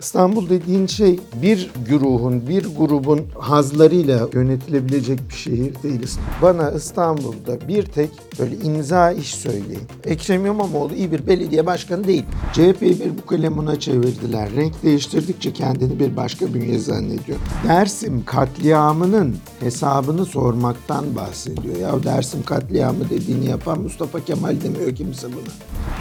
İstanbul 0.00 0.48
dediğin 0.48 0.86
şey 0.86 1.20
bir 1.42 1.70
güruhun, 1.88 2.48
bir 2.48 2.76
grubun 2.76 3.26
hazlarıyla 3.38 4.28
yönetilebilecek 4.32 5.28
bir 5.28 5.34
şehir 5.34 5.82
değil. 5.82 6.06
Bana 6.42 6.70
İstanbul'da 6.70 7.68
bir 7.68 7.82
tek 7.82 8.10
böyle 8.38 8.56
imza 8.56 9.12
iş 9.12 9.34
söyleyin. 9.34 9.82
Ekrem 10.04 10.46
İmamoğlu 10.46 10.94
iyi 10.94 11.12
bir 11.12 11.26
belediye 11.26 11.66
başkanı 11.66 12.06
değil. 12.06 12.24
CHP'yi 12.52 13.00
bir 13.00 13.18
bu 13.18 13.26
kalemuna 13.26 13.80
çevirdiler. 13.80 14.52
Renk 14.56 14.82
değiştirdikçe 14.82 15.52
kendini 15.52 16.00
bir 16.00 16.16
başka 16.16 16.54
bünye 16.54 16.78
zannediyor. 16.78 17.38
Dersim 17.68 18.24
katliamının 18.24 19.36
hesabını 19.60 20.26
sormaktan 20.26 21.16
bahsediyor. 21.16 21.76
Ya 21.76 22.02
Dersim 22.02 22.42
katliamı 22.42 23.10
dediğini 23.10 23.46
yapan 23.46 23.80
Mustafa 23.80 24.24
Kemal 24.24 24.60
demiyor 24.60 24.94
kimse 24.94 25.26
buna. 25.32 25.52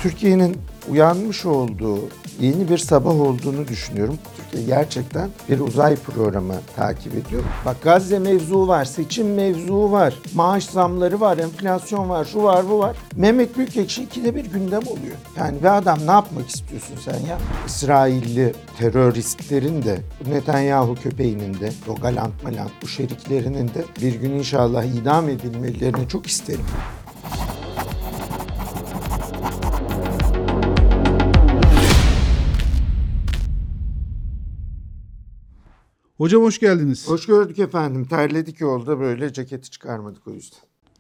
Türkiye'nin 0.02 0.58
uyanmış 0.90 1.46
olduğu 1.46 2.00
yeni 2.40 2.70
bir 2.70 2.78
sabah 2.78 3.20
olduğunu 3.22 3.68
düşünüyorum. 3.68 4.18
Türkiye 4.38 4.66
gerçekten 4.66 5.30
bir 5.50 5.60
uzay 5.60 5.96
programı 5.96 6.56
takip 6.76 7.16
ediyor. 7.16 7.44
Bak 7.66 7.82
Gazze 7.84 8.20
mevzu 8.20 8.68
var, 8.68 8.86
seçim 8.86 9.34
mevzu 9.34 9.92
var, 9.92 10.14
maaş 10.36 10.66
zamları 10.66 11.20
var, 11.20 11.38
enflasyon 11.38 12.10
var, 12.10 12.26
şu 12.26 12.44
var 12.44 12.70
bu 12.70 12.80
var. 12.80 12.96
Mehmet 13.16 13.58
Büyükekşi 13.58 14.04
ikide 14.04 14.36
bir 14.36 14.46
gündem 14.46 14.82
oluyor. 14.88 15.16
Yani 15.38 15.60
bir 15.60 15.78
adam 15.78 16.00
ne 16.08 16.12
yapmak 16.12 16.50
istiyorsun 16.50 16.96
sen 17.06 17.28
ya? 17.30 17.38
İsrailli 17.68 18.54
teröristlerin 18.80 19.84
de, 19.84 20.00
Netanyahu 20.30 20.96
köpeğinin 20.96 21.54
de, 21.54 21.72
o 21.88 21.96
galant 21.96 22.44
malant 22.44 22.72
bu 22.82 22.88
şeriklerinin 22.88 23.68
de 23.68 23.86
bir 24.02 24.16
gün 24.16 24.32
inşallah 24.32 24.84
idam 24.84 25.30
edilmelerini 25.30 26.08
çok 26.08 26.28
isterim. 26.28 26.66
Hocam 36.18 36.44
hoş 36.44 36.60
geldiniz. 36.60 37.10
Hoş 37.10 37.26
gördük 37.26 37.60
efendim. 37.60 38.06
Terledik 38.06 38.62
yolda 38.62 39.00
böyle 39.00 39.34
ceketi 39.34 39.70
çıkarmadık 39.70 40.28
o 40.28 40.32
yüzden. 40.32 40.60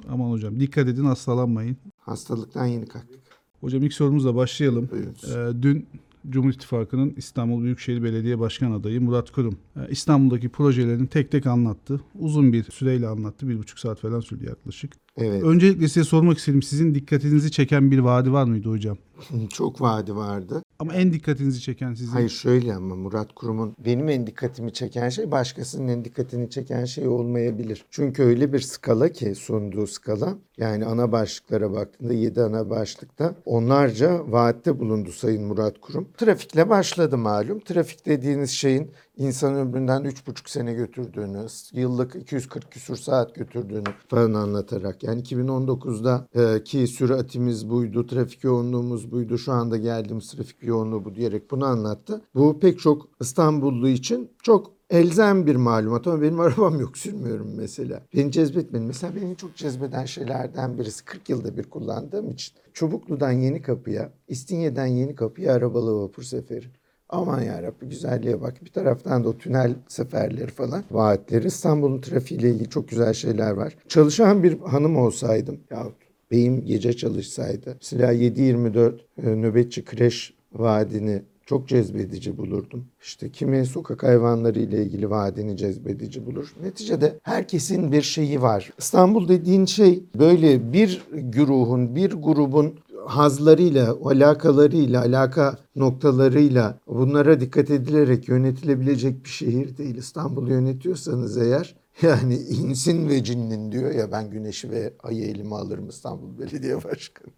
Aman 0.09 0.31
hocam 0.31 0.59
dikkat 0.59 0.87
edin 0.87 1.05
hastalanmayın. 1.05 1.77
Hastalıktan 1.97 2.65
yeni 2.65 2.85
kalktık. 2.85 3.19
Hocam 3.61 3.83
ilk 3.83 3.93
sorumuzla 3.93 4.35
başlayalım. 4.35 4.89
Ee, 4.93 5.61
dün 5.61 5.87
Cumhur 6.29 6.49
İttifakı'nın 6.49 7.13
İstanbul 7.17 7.63
Büyükşehir 7.63 8.03
Belediye 8.03 8.39
Başkan 8.39 8.71
adayı 8.71 9.01
Murat 9.01 9.31
Kurum 9.31 9.57
e, 9.75 9.79
İstanbul'daki 9.89 10.49
projelerini 10.49 11.07
tek 11.07 11.31
tek 11.31 11.45
anlattı. 11.45 12.01
Uzun 12.19 12.53
bir 12.53 12.63
süreyle 12.63 13.07
anlattı. 13.07 13.47
Bir 13.47 13.57
buçuk 13.59 13.79
saat 13.79 13.99
falan 13.99 14.19
sürdü 14.19 14.45
yaklaşık. 14.45 14.93
Evet. 15.17 15.43
Öncelikle 15.43 15.87
size 15.87 16.03
sormak 16.03 16.37
istedim. 16.37 16.61
Sizin 16.61 16.95
dikkatinizi 16.95 17.51
çeken 17.51 17.91
bir 17.91 17.99
vaadi 17.99 18.31
var 18.31 18.43
mıydı 18.43 18.69
hocam? 18.69 18.97
Çok 19.49 19.81
vaadi 19.81 20.15
vardı. 20.15 20.63
Ama 20.79 20.93
en 20.93 21.13
dikkatinizi 21.13 21.61
çeken 21.61 21.93
sizin. 21.93 22.11
Hayır 22.11 22.29
şöyle 22.29 22.75
ama 22.75 22.95
Murat 22.95 23.35
Kurum'un 23.35 23.75
benim 23.85 24.09
en 24.09 24.27
dikkatimi 24.27 24.73
çeken 24.73 25.09
şey 25.09 25.31
başkasının 25.31 25.87
en 25.87 26.05
dikkatini 26.05 26.49
çeken 26.49 26.85
şey 26.85 27.07
olmayabilir. 27.07 27.85
Çünkü 27.91 28.23
öyle 28.23 28.53
bir 28.53 28.59
skala 28.59 29.09
ki 29.09 29.35
sunduğu 29.35 29.87
skala 29.87 30.37
yani 30.57 30.85
ana 30.85 31.11
başlıklara 31.11 31.73
baktığında 31.73 32.13
7 32.13 32.41
ana 32.41 32.69
başlıkta 32.69 33.35
onlarca 33.45 34.31
vaatte 34.31 34.79
bulundu 34.79 35.11
Sayın 35.11 35.43
Murat 35.43 35.81
Kurum. 35.81 36.07
Trafikle 36.17 36.69
başladı 36.69 37.17
malum. 37.17 37.59
Trafik 37.59 38.05
dediğiniz 38.05 38.51
şeyin 38.51 38.91
insan 39.17 39.55
ömründen 39.55 40.01
3,5 40.01 40.49
sene 40.49 40.73
götürdüğünü, 40.73 41.45
yıllık 41.73 42.15
240 42.15 42.71
küsur 42.71 42.95
saat 42.95 43.35
götürdüğünü 43.35 43.89
falan 44.09 44.33
anlatarak. 44.33 45.03
Yani 45.07 45.21
2019'da 45.21 46.27
e, 46.35 46.63
ki 46.63 46.87
süratimiz 46.87 47.69
buydu, 47.69 48.07
trafik 48.07 48.43
yoğunluğumuz 48.43 49.11
buydu, 49.11 49.37
şu 49.37 49.51
anda 49.51 49.77
geldiğimiz 49.77 50.31
trafik 50.31 50.63
yoğunluğu 50.63 51.05
bu 51.05 51.15
diyerek 51.15 51.51
bunu 51.51 51.65
anlattı. 51.65 52.21
Bu 52.35 52.59
pek 52.59 52.79
çok 52.79 53.09
İstanbullu 53.21 53.87
için 53.87 54.31
çok 54.43 54.77
elzem 54.89 55.45
bir 55.45 55.55
malumat 55.55 56.07
ama 56.07 56.21
benim 56.21 56.39
arabam 56.39 56.79
yok 56.79 56.97
sürmüyorum 56.97 57.53
mesela. 57.57 58.01
Beni 58.15 58.31
cezbetmedi. 58.31 58.85
Mesela 58.85 59.15
beni 59.15 59.35
çok 59.35 59.55
cezbeden 59.55 60.05
şeylerden 60.05 60.77
birisi 60.77 61.05
40 61.05 61.29
yılda 61.29 61.57
bir 61.57 61.63
kullandığım 61.63 62.31
için. 62.31 62.55
Çubuklu'dan 62.73 63.31
Yeni 63.31 63.61
Kapı'ya, 63.61 64.13
İstinye'den 64.27 64.85
Yeni 64.85 65.15
Kapı'ya 65.15 65.53
arabalı 65.53 66.01
vapur 66.01 66.23
seferi. 66.23 66.65
Aman 67.09 67.41
yarabbi 67.41 67.85
güzelliğe 67.85 68.41
bak. 68.41 68.65
Bir 68.65 68.71
taraftan 68.71 69.23
da 69.23 69.29
o 69.29 69.37
tünel 69.37 69.75
seferleri 69.87 70.51
falan, 70.51 70.83
vaatleri. 70.91 71.47
İstanbul'un 71.47 72.01
trafiğiyle 72.01 72.49
ilgili 72.49 72.69
çok 72.69 72.89
güzel 72.89 73.13
şeyler 73.13 73.51
var. 73.51 73.77
Çalışan 73.87 74.43
bir 74.43 74.59
hanım 74.59 74.97
olsaydım 74.97 75.59
yahut 75.71 75.95
beyim 76.31 76.65
gece 76.65 76.93
çalışsaydı. 76.93 77.77
Mesela 77.81 78.13
7-24 78.13 78.93
e, 79.17 79.27
nöbetçi 79.27 79.85
kreş 79.85 80.33
vaadini 80.53 81.21
çok 81.47 81.67
cezbedici 81.67 82.37
bulurdum. 82.37 82.85
İşte 83.01 83.29
kimi 83.29 83.65
sokak 83.65 84.03
hayvanları 84.03 84.59
ile 84.59 84.83
ilgili 84.83 85.09
vaadini 85.09 85.57
cezbedici 85.57 86.25
bulur. 86.25 86.53
Neticede 86.63 87.19
herkesin 87.23 87.91
bir 87.91 88.01
şeyi 88.01 88.41
var. 88.41 88.71
İstanbul 88.77 89.27
dediğin 89.27 89.65
şey 89.65 90.03
böyle 90.19 90.73
bir 90.73 91.01
güruhun, 91.11 91.95
bir 91.95 92.11
grubun 92.11 92.79
hazlarıyla, 93.07 93.97
alakalarıyla, 94.03 95.01
alaka 95.01 95.57
noktalarıyla 95.75 96.79
bunlara 96.87 97.39
dikkat 97.39 97.69
edilerek 97.71 98.29
yönetilebilecek 98.29 99.23
bir 99.23 99.29
şehir 99.29 99.77
değil. 99.77 99.95
İstanbul'u 99.95 100.49
yönetiyorsanız 100.49 101.37
eğer 101.37 101.75
yani 102.01 102.35
insin 102.35 103.09
ve 103.09 103.23
cinnin 103.23 103.71
diyor 103.71 103.91
ya 103.91 104.11
ben 104.11 104.29
güneşi 104.29 104.71
ve 104.71 104.93
ayı 105.03 105.23
elime 105.25 105.55
alırım 105.55 105.89
İstanbul 105.89 106.39
Belediye 106.39 106.83
Başkanı. 106.83 107.31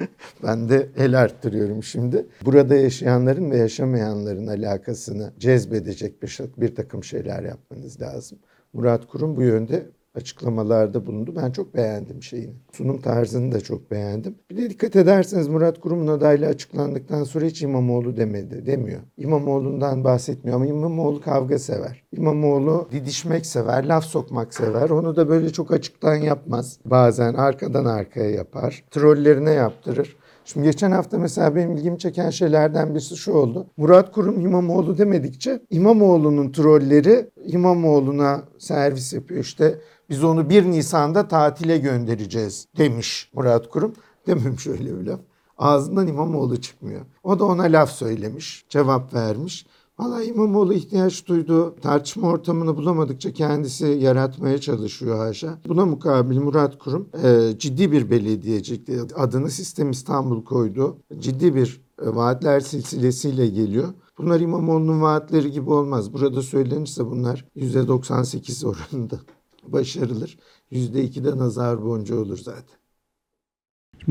Ben 0.42 0.68
de 0.68 0.88
el 0.96 1.20
arttırıyorum 1.20 1.82
şimdi. 1.82 2.26
Burada 2.44 2.74
yaşayanların 2.74 3.50
ve 3.50 3.56
yaşamayanların 3.56 4.46
alakasını 4.46 5.32
cezbedecek 5.38 6.22
bir, 6.22 6.40
bir 6.56 6.74
takım 6.74 7.04
şeyler 7.04 7.42
yapmanız 7.42 8.00
lazım. 8.00 8.38
Murat 8.72 9.06
Kurum 9.06 9.36
bu 9.36 9.42
yönde 9.42 9.90
açıklamalarda 10.14 11.06
bulundu. 11.06 11.34
Ben 11.36 11.50
çok 11.50 11.74
beğendim 11.74 12.22
şeyini. 12.22 12.54
Sunum 12.72 13.00
tarzını 13.00 13.52
da 13.52 13.60
çok 13.60 13.90
beğendim. 13.90 14.34
Bir 14.50 14.56
de 14.56 14.70
dikkat 14.70 14.96
ederseniz 14.96 15.48
Murat 15.48 15.80
Kurum'un 15.80 16.06
adaylığı 16.06 16.46
açıklandıktan 16.46 17.24
sonra 17.24 17.44
hiç 17.44 17.62
İmamoğlu 17.62 18.16
demedi, 18.16 18.66
demiyor. 18.66 19.00
İmamoğlu'ndan 19.16 20.04
bahsetmiyor 20.04 20.56
ama 20.56 20.66
İmamoğlu 20.66 21.20
kavga 21.20 21.58
sever. 21.58 22.04
İmamoğlu 22.12 22.88
didişmek 22.92 23.46
sever, 23.46 23.84
laf 23.84 24.04
sokmak 24.04 24.54
sever. 24.54 24.90
Onu 24.90 25.16
da 25.16 25.28
böyle 25.28 25.50
çok 25.50 25.72
açıktan 25.72 26.14
yapmaz. 26.14 26.78
Bazen 26.84 27.34
arkadan 27.34 27.84
arkaya 27.84 28.30
yapar. 28.30 28.84
Trollerine 28.90 29.50
yaptırır. 29.50 30.16
Şimdi 30.52 30.66
geçen 30.66 30.90
hafta 30.90 31.18
mesela 31.18 31.56
benim 31.56 31.72
ilgimi 31.72 31.98
çeken 31.98 32.30
şeylerden 32.30 32.94
birisi 32.94 33.16
şu 33.16 33.32
oldu. 33.32 33.66
Murat 33.76 34.12
Kurum 34.12 34.40
İmamoğlu 34.40 34.98
demedikçe 34.98 35.60
İmamoğlu'nun 35.70 36.52
trolleri 36.52 37.30
İmamoğlu'na 37.44 38.42
servis 38.58 39.12
yapıyor. 39.12 39.40
İşte 39.40 39.78
biz 40.08 40.24
onu 40.24 40.50
1 40.50 40.64
Nisan'da 40.64 41.28
tatile 41.28 41.78
göndereceğiz 41.78 42.66
demiş 42.78 43.30
Murat 43.34 43.68
Kurum. 43.68 43.92
Dememiş 44.26 44.66
öyle 44.66 45.00
bir 45.00 45.06
laf. 45.06 45.20
Ağzından 45.58 46.06
İmamoğlu 46.06 46.60
çıkmıyor. 46.60 47.00
O 47.22 47.38
da 47.38 47.44
ona 47.44 47.62
laf 47.62 47.90
söylemiş, 47.90 48.64
cevap 48.68 49.14
vermiş. 49.14 49.66
Valla 50.00 50.22
İmamoğlu 50.22 50.74
ihtiyaç 50.74 51.26
duyduğu 51.26 51.74
tartışma 51.74 52.28
ortamını 52.28 52.76
bulamadıkça 52.76 53.32
kendisi 53.32 53.86
yaratmaya 53.86 54.58
çalışıyor 54.60 55.18
haşa. 55.18 55.58
Buna 55.68 55.86
mukabil 55.86 56.38
Murat 56.38 56.78
Kurum 56.78 57.08
e, 57.24 57.58
ciddi 57.58 57.92
bir 57.92 58.10
belediyecik 58.10 58.88
adını 59.16 59.50
Sistem 59.50 59.90
İstanbul 59.90 60.44
koydu. 60.44 60.96
Ciddi 61.18 61.54
bir 61.54 61.80
e, 62.02 62.06
vaatler 62.06 62.60
silsilesiyle 62.60 63.46
geliyor. 63.46 63.88
Bunlar 64.18 64.40
İmamoğlu'nun 64.40 65.02
vaatleri 65.02 65.50
gibi 65.50 65.70
olmaz. 65.70 66.12
Burada 66.12 66.42
söylenirse 66.42 67.06
bunlar 67.06 67.44
%98 67.56 68.66
oranında 68.66 69.20
başarılır. 69.68 70.38
%2'de 70.72 71.38
nazar 71.38 71.84
boncuğu 71.84 72.20
olur 72.20 72.38
zaten. 72.38 72.79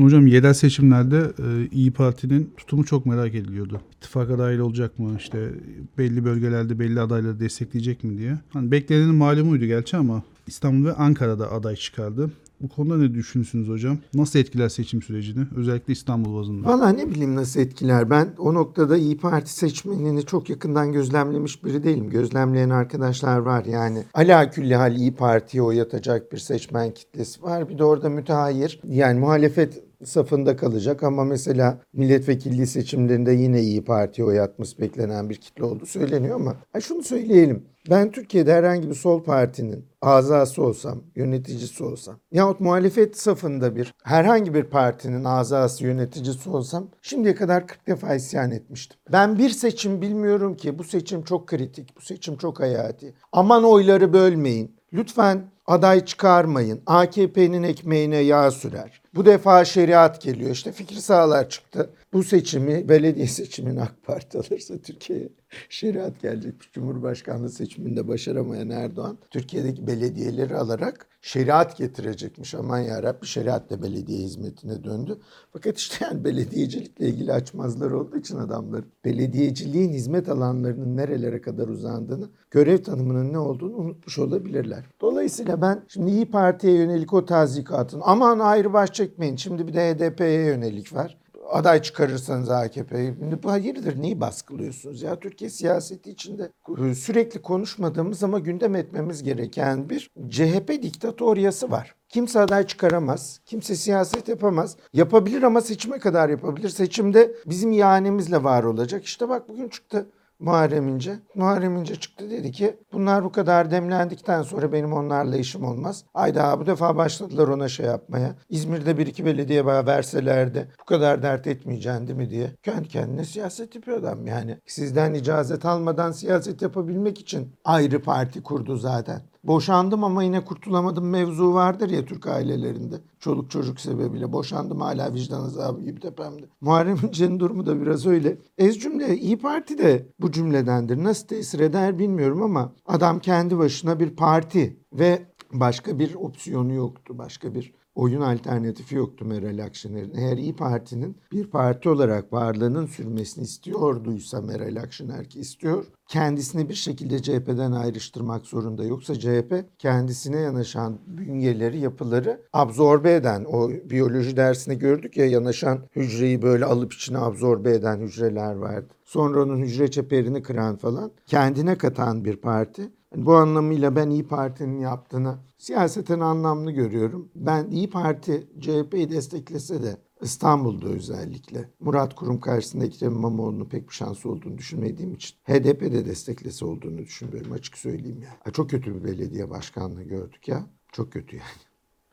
Şimdi 0.00 0.12
hocam 0.14 0.26
yerel 0.26 0.54
seçimlerde 0.54 1.32
e, 1.38 1.68
İyi 1.72 1.90
Parti'nin 1.90 2.50
tutumu 2.56 2.84
çok 2.84 3.06
merak 3.06 3.34
ediliyordu. 3.34 3.80
İttifaka 3.96 4.38
dahil 4.38 4.58
olacak 4.58 4.98
mı? 4.98 5.10
İşte 5.18 5.50
belli 5.98 6.24
bölgelerde 6.24 6.78
belli 6.78 7.00
adayları 7.00 7.40
destekleyecek 7.40 8.04
mi 8.04 8.18
diye. 8.18 8.38
Hani 8.50 8.70
beklenenin 8.70 9.14
malumuydu 9.14 9.64
gerçi 9.64 9.96
ama 9.96 10.22
İstanbul 10.46 10.86
ve 10.86 10.92
Ankara'da 10.92 11.52
aday 11.52 11.76
çıkardı. 11.76 12.30
Bu 12.60 12.68
konuda 12.68 12.96
ne 12.96 13.14
düşünüyorsunuz 13.14 13.68
hocam? 13.68 13.98
Nasıl 14.14 14.38
etkiler 14.38 14.68
seçim 14.68 15.02
sürecini? 15.02 15.46
Özellikle 15.56 15.92
İstanbul 15.92 16.38
bazında. 16.40 16.68
Valla 16.68 16.88
ne 16.88 17.10
bileyim 17.10 17.36
nasıl 17.36 17.60
etkiler. 17.60 18.10
Ben 18.10 18.28
o 18.38 18.54
noktada 18.54 18.96
İyi 18.96 19.16
Parti 19.16 19.52
seçmenini 19.52 20.26
çok 20.26 20.50
yakından 20.50 20.92
gözlemlemiş 20.92 21.64
biri 21.64 21.84
değilim. 21.84 22.10
Gözlemleyen 22.10 22.70
arkadaşlar 22.70 23.38
var 23.38 23.64
yani. 23.64 24.04
Ala 24.14 24.50
külli 24.50 24.74
hal 24.74 24.96
İyi 24.96 25.14
Parti'ye 25.14 25.62
oy 25.62 25.80
atacak 25.80 26.32
bir 26.32 26.38
seçmen 26.38 26.94
kitlesi 26.94 27.42
var. 27.42 27.68
Bir 27.68 27.78
de 27.78 27.84
orada 27.84 28.08
müteahhir 28.08 28.80
yani 28.84 29.20
muhalefet 29.20 29.89
safında 30.04 30.56
kalacak 30.56 31.02
ama 31.02 31.24
mesela 31.24 31.78
milletvekilliği 31.92 32.66
seçimlerinde 32.66 33.32
yine 33.32 33.60
İyi 33.60 33.84
Parti'ye 33.84 34.28
oy 34.28 34.40
atması 34.40 34.78
beklenen 34.78 35.30
bir 35.30 35.36
kitle 35.36 35.64
olduğu 35.64 35.86
söyleniyor 35.86 36.36
ama 36.36 36.56
ha 36.72 36.80
şunu 36.80 37.02
söyleyelim. 37.02 37.64
Ben 37.90 38.10
Türkiye'de 38.10 38.52
herhangi 38.52 38.88
bir 38.90 38.94
sol 38.94 39.22
partinin 39.22 39.84
azası 40.02 40.62
olsam, 40.62 41.02
yöneticisi 41.16 41.84
olsam 41.84 42.16
yahut 42.32 42.60
muhalefet 42.60 43.16
safında 43.18 43.76
bir 43.76 43.94
herhangi 44.02 44.54
bir 44.54 44.64
partinin 44.64 45.24
azası, 45.24 45.84
yöneticisi 45.84 46.50
olsam 46.50 46.88
şimdiye 47.02 47.34
kadar 47.34 47.66
40 47.66 47.86
defa 47.86 48.14
isyan 48.14 48.50
etmiştim. 48.50 48.98
Ben 49.12 49.38
bir 49.38 49.50
seçim 49.50 50.02
bilmiyorum 50.02 50.56
ki 50.56 50.78
bu 50.78 50.84
seçim 50.84 51.22
çok 51.22 51.46
kritik, 51.46 51.96
bu 51.96 52.00
seçim 52.00 52.36
çok 52.36 52.60
hayati. 52.60 53.14
Aman 53.32 53.64
oyları 53.64 54.12
bölmeyin. 54.12 54.76
Lütfen 54.92 55.42
aday 55.66 56.04
çıkarmayın. 56.04 56.80
AKP'nin 56.86 57.62
ekmeğine 57.62 58.16
yağ 58.16 58.50
sürer. 58.50 59.02
Bu 59.14 59.24
defa 59.24 59.64
şeriat 59.64 60.22
geliyor. 60.22 60.50
İşte 60.50 60.72
fikri 60.72 61.00
sağlar 61.02 61.48
çıktı. 61.48 61.90
Bu 62.12 62.22
seçimi, 62.22 62.88
belediye 62.88 63.26
seçimini 63.26 63.82
AK 63.82 64.02
Parti 64.02 64.38
alırsa 64.38 64.78
Türkiye'ye 64.78 65.28
şeriat 65.68 66.22
gelecekmiş. 66.22 66.72
Cumhurbaşkanlığı 66.72 67.50
seçiminde 67.50 68.08
başaramayan 68.08 68.70
Erdoğan 68.70 69.18
Türkiye'deki 69.30 69.86
belediyeleri 69.86 70.56
alarak 70.56 71.06
şeriat 71.22 71.76
getirecekmiş. 71.76 72.54
Aman 72.54 72.78
yarabbi 72.78 73.26
şeriat 73.26 73.70
da 73.70 73.82
belediye 73.82 74.18
hizmetine 74.18 74.84
döndü. 74.84 75.18
Fakat 75.52 75.78
işte 75.78 76.04
yani 76.04 76.24
belediyecilikle 76.24 77.08
ilgili 77.08 77.32
açmazlar 77.32 77.90
olduğu 77.90 78.16
için 78.16 78.36
adamlar 78.36 78.84
belediyeciliğin 79.04 79.92
hizmet 79.92 80.28
alanlarının 80.28 80.96
nerelere 80.96 81.40
kadar 81.40 81.68
uzandığını, 81.68 82.28
görev 82.50 82.82
tanımının 82.82 83.32
ne 83.32 83.38
olduğunu 83.38 83.76
unutmuş 83.76 84.18
olabilirler. 84.18 84.84
Dolayısıyla 85.00 85.62
ben 85.62 85.84
şimdi 85.88 86.10
İyi 86.10 86.30
Parti'ye 86.30 86.74
yönelik 86.74 87.12
o 87.12 87.24
tazikatın 87.24 88.00
aman 88.04 88.38
ayrı 88.38 88.72
baş 88.72 88.99
çekmeyin 89.00 89.36
şimdi 89.36 89.68
bir 89.68 89.74
de 89.74 89.94
HDP'ye 89.94 90.44
yönelik 90.44 90.94
var 90.94 91.16
aday 91.50 91.82
çıkarırsanız 91.82 92.50
AKP'yi. 92.50 93.14
Bu 93.42 93.50
hayırdır 93.50 94.02
neyi 94.02 94.20
baskılıyorsunuz 94.20 95.02
ya? 95.02 95.20
Türkiye 95.20 95.50
siyaseti 95.50 96.10
içinde 96.10 96.52
sürekli 96.94 97.42
konuşmadığımız 97.42 98.22
ama 98.22 98.38
gündem 98.38 98.74
etmemiz 98.74 99.22
gereken 99.22 99.90
bir 99.90 100.10
CHP 100.28 100.68
diktatoryası 100.82 101.70
var. 101.70 101.94
Kimse 102.08 102.40
aday 102.40 102.66
çıkaramaz. 102.66 103.40
Kimse 103.46 103.76
siyaset 103.76 104.28
yapamaz. 104.28 104.76
Yapabilir 104.92 105.42
ama 105.42 105.60
seçime 105.60 105.98
kadar 105.98 106.28
yapabilir. 106.28 106.68
Seçimde 106.68 107.32
bizim 107.46 107.72
ihanemizle 107.72 108.44
var 108.44 108.64
olacak. 108.64 109.04
İşte 109.04 109.28
bak 109.28 109.48
bugün 109.48 109.68
çıktı. 109.68 110.06
Muharrem 110.40 110.88
İnce. 110.88 111.18
Muharrem 111.34 111.76
İnce 111.76 111.96
çıktı 111.96 112.30
dedi 112.30 112.52
ki 112.52 112.76
bunlar 112.92 113.24
bu 113.24 113.32
kadar 113.32 113.70
demlendikten 113.70 114.42
sonra 114.42 114.72
benim 114.72 114.92
onlarla 114.92 115.36
işim 115.36 115.64
olmaz. 115.64 116.04
Ayda 116.14 116.60
bu 116.60 116.66
defa 116.66 116.96
başladılar 116.96 117.48
ona 117.48 117.68
şey 117.68 117.86
yapmaya. 117.86 118.34
İzmir'de 118.48 118.98
bir 118.98 119.06
iki 119.06 119.24
belediye 119.24 119.66
bana 119.66 119.86
verselerdi 119.86 120.68
bu 120.80 120.84
kadar 120.84 121.22
dert 121.22 121.46
etmeyeceksin 121.46 122.06
değil 122.06 122.18
mi 122.18 122.30
diye. 122.30 122.50
Kendi 122.62 122.88
kendine 122.88 123.24
siyaset 123.24 123.74
yapıyor 123.74 123.98
adam 123.98 124.26
yani. 124.26 124.58
Sizden 124.66 125.14
icazet 125.14 125.64
almadan 125.64 126.12
siyaset 126.12 126.62
yapabilmek 126.62 127.20
için 127.20 127.52
ayrı 127.64 128.02
parti 128.02 128.42
kurdu 128.42 128.76
zaten. 128.76 129.29
Boşandım 129.44 130.04
ama 130.04 130.22
yine 130.22 130.44
kurtulamadım 130.44 131.08
mevzu 131.08 131.54
vardır 131.54 131.90
ya 131.90 132.04
Türk 132.04 132.26
ailelerinde. 132.26 133.00
Çoluk 133.18 133.50
çocuk 133.50 133.80
sebebiyle 133.80 134.32
boşandım 134.32 134.80
hala 134.80 135.14
vicdan 135.14 135.44
azabı 135.44 135.82
gibi 135.82 136.00
tepemde. 136.00 136.46
Muharrem 136.60 136.96
İnce'nin 137.08 137.40
durumu 137.40 137.66
da 137.66 137.82
biraz 137.82 138.06
öyle. 138.06 138.38
Ez 138.58 138.78
cümle 138.78 139.16
İyi 139.16 139.38
Parti 139.38 139.78
de 139.78 140.06
bu 140.20 140.32
cümledendir. 140.32 141.04
Nasıl 141.04 141.26
tesir 141.26 141.60
eder 141.60 141.98
bilmiyorum 141.98 142.42
ama 142.42 142.72
adam 142.86 143.18
kendi 143.18 143.58
başına 143.58 144.00
bir 144.00 144.16
parti 144.16 144.76
ve 144.92 145.22
başka 145.52 145.98
bir 145.98 146.14
opsiyonu 146.14 146.72
yoktu. 146.72 147.18
Başka 147.18 147.54
bir 147.54 147.72
oyun 148.00 148.20
alternatifi 148.20 148.94
yoktu 148.94 149.24
Meral 149.24 149.64
Akşener'in. 149.64 150.14
Eğer 150.16 150.36
İyi 150.36 150.56
Parti'nin 150.56 151.16
bir 151.32 151.46
parti 151.46 151.88
olarak 151.88 152.32
varlığının 152.32 152.86
sürmesini 152.86 153.44
istiyorduysa 153.44 154.40
Meral 154.40 154.76
Akşener 154.76 155.24
ki 155.24 155.40
istiyor, 155.40 155.86
kendisini 156.08 156.68
bir 156.68 156.74
şekilde 156.74 157.22
CHP'den 157.22 157.72
ayrıştırmak 157.72 158.46
zorunda. 158.46 158.84
Yoksa 158.84 159.14
CHP 159.14 159.64
kendisine 159.78 160.40
yanaşan 160.40 160.98
bünyeleri, 161.06 161.78
yapıları 161.78 162.40
absorbe 162.52 163.14
eden, 163.14 163.44
o 163.44 163.70
biyoloji 163.70 164.36
dersinde 164.36 164.74
gördük 164.74 165.16
ya 165.16 165.26
yanaşan 165.26 165.78
hücreyi 165.96 166.42
böyle 166.42 166.64
alıp 166.64 166.92
içine 166.92 167.18
absorbe 167.18 167.72
eden 167.74 168.00
hücreler 168.00 168.54
vardı. 168.54 168.94
Sonra 169.04 169.42
onun 169.42 169.58
hücre 169.58 169.90
çeperini 169.90 170.42
kıran 170.42 170.76
falan, 170.76 171.10
kendine 171.26 171.78
katan 171.78 172.24
bir 172.24 172.36
parti. 172.36 172.90
Bu 173.16 173.34
anlamıyla 173.34 173.96
ben 173.96 174.10
İyi 174.10 174.26
Parti'nin 174.26 174.78
yaptığını 174.80 175.38
siyaseten 175.58 176.20
anlamlı 176.20 176.70
görüyorum. 176.70 177.30
Ben 177.34 177.70
İyi 177.70 177.90
Parti 177.90 178.48
CHP'yi 178.60 179.10
desteklese 179.10 179.82
de 179.82 179.96
İstanbul'da 180.22 180.86
özellikle 180.88 181.70
Murat 181.80 182.14
Kurum 182.14 182.40
karşısında 182.40 182.84
Ekrem 182.84 183.12
İmamoğlu'nun 183.12 183.64
pek 183.64 183.88
bir 183.88 183.94
şansı 183.94 184.30
olduğunu 184.30 184.58
düşünmediğim 184.58 185.14
için 185.14 185.36
HDP 185.44 185.80
de 185.80 186.06
desteklese 186.06 186.64
olduğunu 186.64 186.98
düşünmüyorum 186.98 187.52
açık 187.52 187.78
söyleyeyim 187.78 188.22
ya. 188.22 188.52
Çok 188.52 188.70
kötü 188.70 188.94
bir 188.94 189.04
belediye 189.04 189.50
başkanlığı 189.50 190.02
gördük 190.02 190.48
ya. 190.48 190.66
Çok 190.92 191.12
kötü 191.12 191.36
yani. 191.36 191.69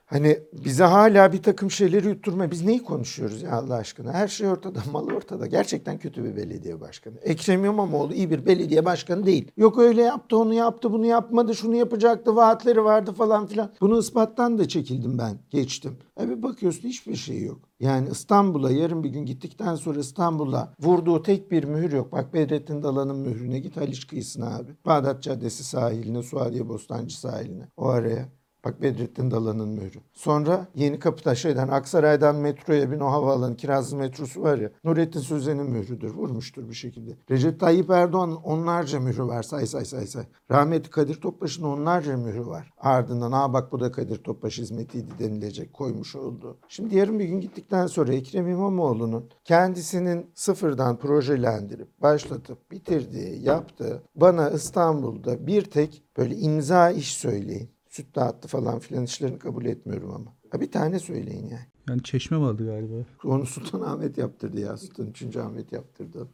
Hani 0.07 0.39
bize 0.54 0.83
hala 0.83 1.33
bir 1.33 1.44
takım 1.44 1.71
şeyleri 1.71 2.07
yutturma. 2.07 2.51
Biz 2.51 2.65
neyi 2.65 2.83
konuşuyoruz 2.83 3.42
ya 3.42 3.51
Allah 3.51 3.75
aşkına? 3.75 4.13
Her 4.13 4.27
şey 4.27 4.48
ortada, 4.48 4.80
mal 4.92 5.07
ortada. 5.07 5.45
Gerçekten 5.48 5.98
kötü 5.98 6.24
bir 6.24 6.36
belediye 6.36 6.81
başkanı. 6.81 7.15
Ekrem 7.21 7.65
İmamoğlu 7.65 8.13
iyi 8.13 8.30
bir 8.30 8.45
belediye 8.45 8.86
başkanı 8.86 9.25
değil. 9.25 9.51
Yok 9.57 9.77
öyle 9.77 10.01
yaptı, 10.01 10.38
onu 10.38 10.54
yaptı, 10.54 10.92
bunu 10.92 11.06
yapmadı, 11.06 11.56
şunu 11.56 11.75
yapacaktı, 11.75 12.36
vaatleri 12.36 12.83
vardı 12.83 13.12
falan 13.13 13.48
filan. 13.48 13.71
Bunu 13.81 14.00
ispattan 14.00 14.57
da 14.57 14.68
çekildim 14.68 15.18
ben, 15.18 15.39
geçtim. 15.50 15.98
E 16.21 16.30
bir 16.30 16.44
bakıyorsun 16.44 16.89
hiçbir 16.89 17.15
şey 17.15 17.44
yok. 17.44 17.59
Yani 17.80 18.09
İstanbul'a 18.12 18.71
yarın 18.71 19.04
bir 19.04 19.09
gün 19.09 19.25
gittikten 19.25 19.75
sonra 19.75 20.00
İstanbul'a 20.00 20.74
vurduğu 20.80 21.21
tek 21.24 21.51
bir 21.51 21.63
mühür 21.63 21.92
yok. 21.92 22.12
Bak 22.12 22.33
Bedrettin 22.33 22.83
Dalan'ın 22.83 23.18
mührüne 23.18 23.59
git 23.59 23.77
Haliç 23.77 24.07
kıyısına 24.07 24.57
abi. 24.57 24.71
Bağdat 24.86 25.24
Caddesi 25.24 25.63
sahiline, 25.63 26.24
Suadiye 26.24 26.69
Bostancı 26.69 27.19
sahiline. 27.19 27.68
O 27.77 27.88
araya. 27.88 28.38
Bak 28.68 28.81
Bedrettin 28.81 29.31
Dalan'ın 29.31 29.69
mührü. 29.69 30.00
Sonra 30.14 30.68
Yeni 30.75 31.00
Kapı'da 31.00 31.36
şeyden 31.36 31.68
Aksaray'dan 31.68 32.36
metroya 32.36 32.92
bin 32.92 33.00
o 33.00 33.12
havaalanı 33.12 33.56
Kirazlı 33.56 33.98
metrosu 33.98 34.42
var 34.42 34.58
ya. 34.58 34.69
Nurettin 34.84 35.19
Sözen'in 35.19 35.69
mührüdür. 35.69 36.14
Vurmuştur 36.14 36.69
bir 36.69 36.74
şekilde. 36.74 37.12
Recep 37.31 37.60
Tayyip 37.60 37.90
Erdoğan'ın 37.90 38.36
onlarca 38.36 39.00
mührü 39.00 39.24
var. 39.24 39.44
Say 39.44 39.66
say 39.66 39.86
say 39.86 40.08
say. 40.08 40.24
Rahmetli 40.52 40.90
Kadir 40.90 41.22
Topbaş'ın 41.22 41.64
onlarca 41.64 42.18
mührü 42.18 42.48
var. 42.48 42.74
Ardından 42.78 43.31
aa 43.31 43.54
bak 43.54 43.72
bu 43.72 43.80
da 43.80 43.92
Kadir 43.92 44.18
Topbaş 44.18 44.58
hizmetiydi 44.58 45.12
denilecek 45.19 45.74
koymuş 45.74 46.16
oldu. 46.16 46.58
Şimdi 46.68 46.96
yarın 46.96 47.19
bir 47.19 47.25
gün 47.25 47.42
gittikten 47.42 47.88
sonra 47.88 48.14
Ekrem 48.14 48.48
İmamoğlu'nun 48.48 49.30
kendisinin 49.44 50.31
sıfırdan 50.34 50.98
projelendirip 50.98 52.02
başlatıp 52.02 52.72
bitirdiği, 52.72 53.44
yaptığı 53.44 54.04
bana 54.16 54.50
İstanbul'da 54.50 55.48
bir 55.48 55.62
tek 55.62 56.04
böyle 56.18 56.36
imza 56.36 56.92
iş 56.92 57.18
söyleyin 57.18 57.77
süt 57.98 58.16
dağıttı 58.16 58.48
falan 58.48 58.80
filan 58.80 59.04
işlerini 59.04 59.40
kabul 59.40 59.66
etmiyorum 59.66 60.12
ama. 60.12 60.34
Ha 60.50 60.62
bir 60.62 60.72
tane 60.72 61.00
söyleyin 61.00 61.48
yani. 61.50 61.68
Yani 61.90 62.04
çeşme 62.04 62.38
vardı 62.38 62.66
galiba. 62.66 62.94
Onu 63.24 63.46
Sultan 63.46 63.82
Ahmet 63.82 64.18
yaptırdı 64.18 64.60
ya. 64.60 64.78
Sultan 64.78 65.08
3. 65.08 65.36
Ahmet 65.38 65.72
yaptırdı. 65.72 66.28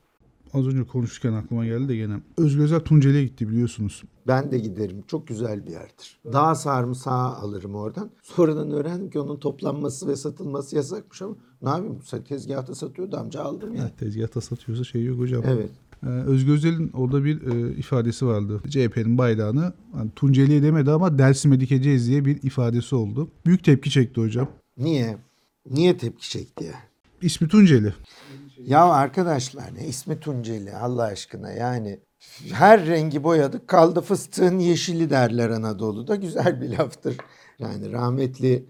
Az 0.54 0.68
önce 0.68 0.84
konuşurken 0.84 1.34
aklıma 1.34 1.66
geldi 1.66 1.88
de 1.88 1.96
gene. 1.96 2.20
Özgür 2.38 2.64
Özel 2.64 2.80
Tunceli'ye 2.80 3.26
gitti 3.26 3.50
biliyorsunuz. 3.50 4.04
Ben 4.28 4.52
de 4.52 4.60
giderim. 4.60 5.04
Çok 5.08 5.28
güzel 5.28 5.66
bir 5.66 5.72
yerdir. 5.72 6.20
Dağ 6.34 6.56
sarımsağı 6.56 7.36
alırım 7.36 7.76
oradan. 7.76 8.12
Sonradan 8.22 8.72
öğrendim 8.72 9.10
ki 9.10 9.20
onun 9.20 9.40
toplanması 9.40 10.08
ve 10.08 10.16
satılması 10.16 10.76
yasakmış 10.76 11.22
ama 11.22 11.36
ne 11.62 11.70
yapayım? 11.70 12.00
Tezgahta 12.28 12.76
satıyordu 12.76 13.18
amca 13.18 13.44
aldım 13.44 13.76
ya. 13.76 13.92
Tezgahta 14.00 14.42
satıyorsa 14.42 14.84
şey 14.84 15.04
yok 15.04 15.20
hocam. 15.20 15.44
Evet. 15.46 15.72
Ee, 16.06 16.10
Özgür 16.10 16.54
Özel'in 16.54 16.92
orada 16.94 17.24
bir 17.24 17.42
e, 17.42 17.76
ifadesi 17.76 18.26
vardı. 18.26 18.62
CHP'nin 18.70 19.18
bayrağını 19.18 19.74
hani 19.94 20.12
Tunceli'ye 20.16 20.64
demedi 20.64 20.92
ama 20.92 21.18
Dersim'e 21.18 21.60
dikeceğiz 21.60 22.08
diye 22.08 22.26
bir 22.26 22.44
ifadesi 22.44 22.96
oldu. 22.96 23.32
Büyük 23.46 23.64
tepki 23.64 23.90
çekti 23.92 24.22
hocam. 24.22 24.48
Niye? 24.78 25.18
Niye 25.70 25.98
tepki 25.98 26.30
çekti? 26.30 26.74
İsmi 27.22 27.48
Tunceli. 27.48 27.94
Ya 28.58 28.86
arkadaşlar 28.86 29.76
ne 29.76 29.88
ismi 29.88 30.20
Tunceli 30.20 30.76
Allah 30.76 31.04
aşkına 31.04 31.52
yani 31.52 32.00
her 32.52 32.86
rengi 32.86 33.24
boyadık 33.24 33.68
kaldı 33.68 34.02
fıstığın 34.02 34.60
yeşili 34.60 35.10
derler 35.10 35.50
Anadolu'da 35.50 36.16
güzel 36.16 36.62
bir 36.62 36.78
laftır. 36.78 37.18
Yani 37.60 37.92
rahmetli 37.92 38.66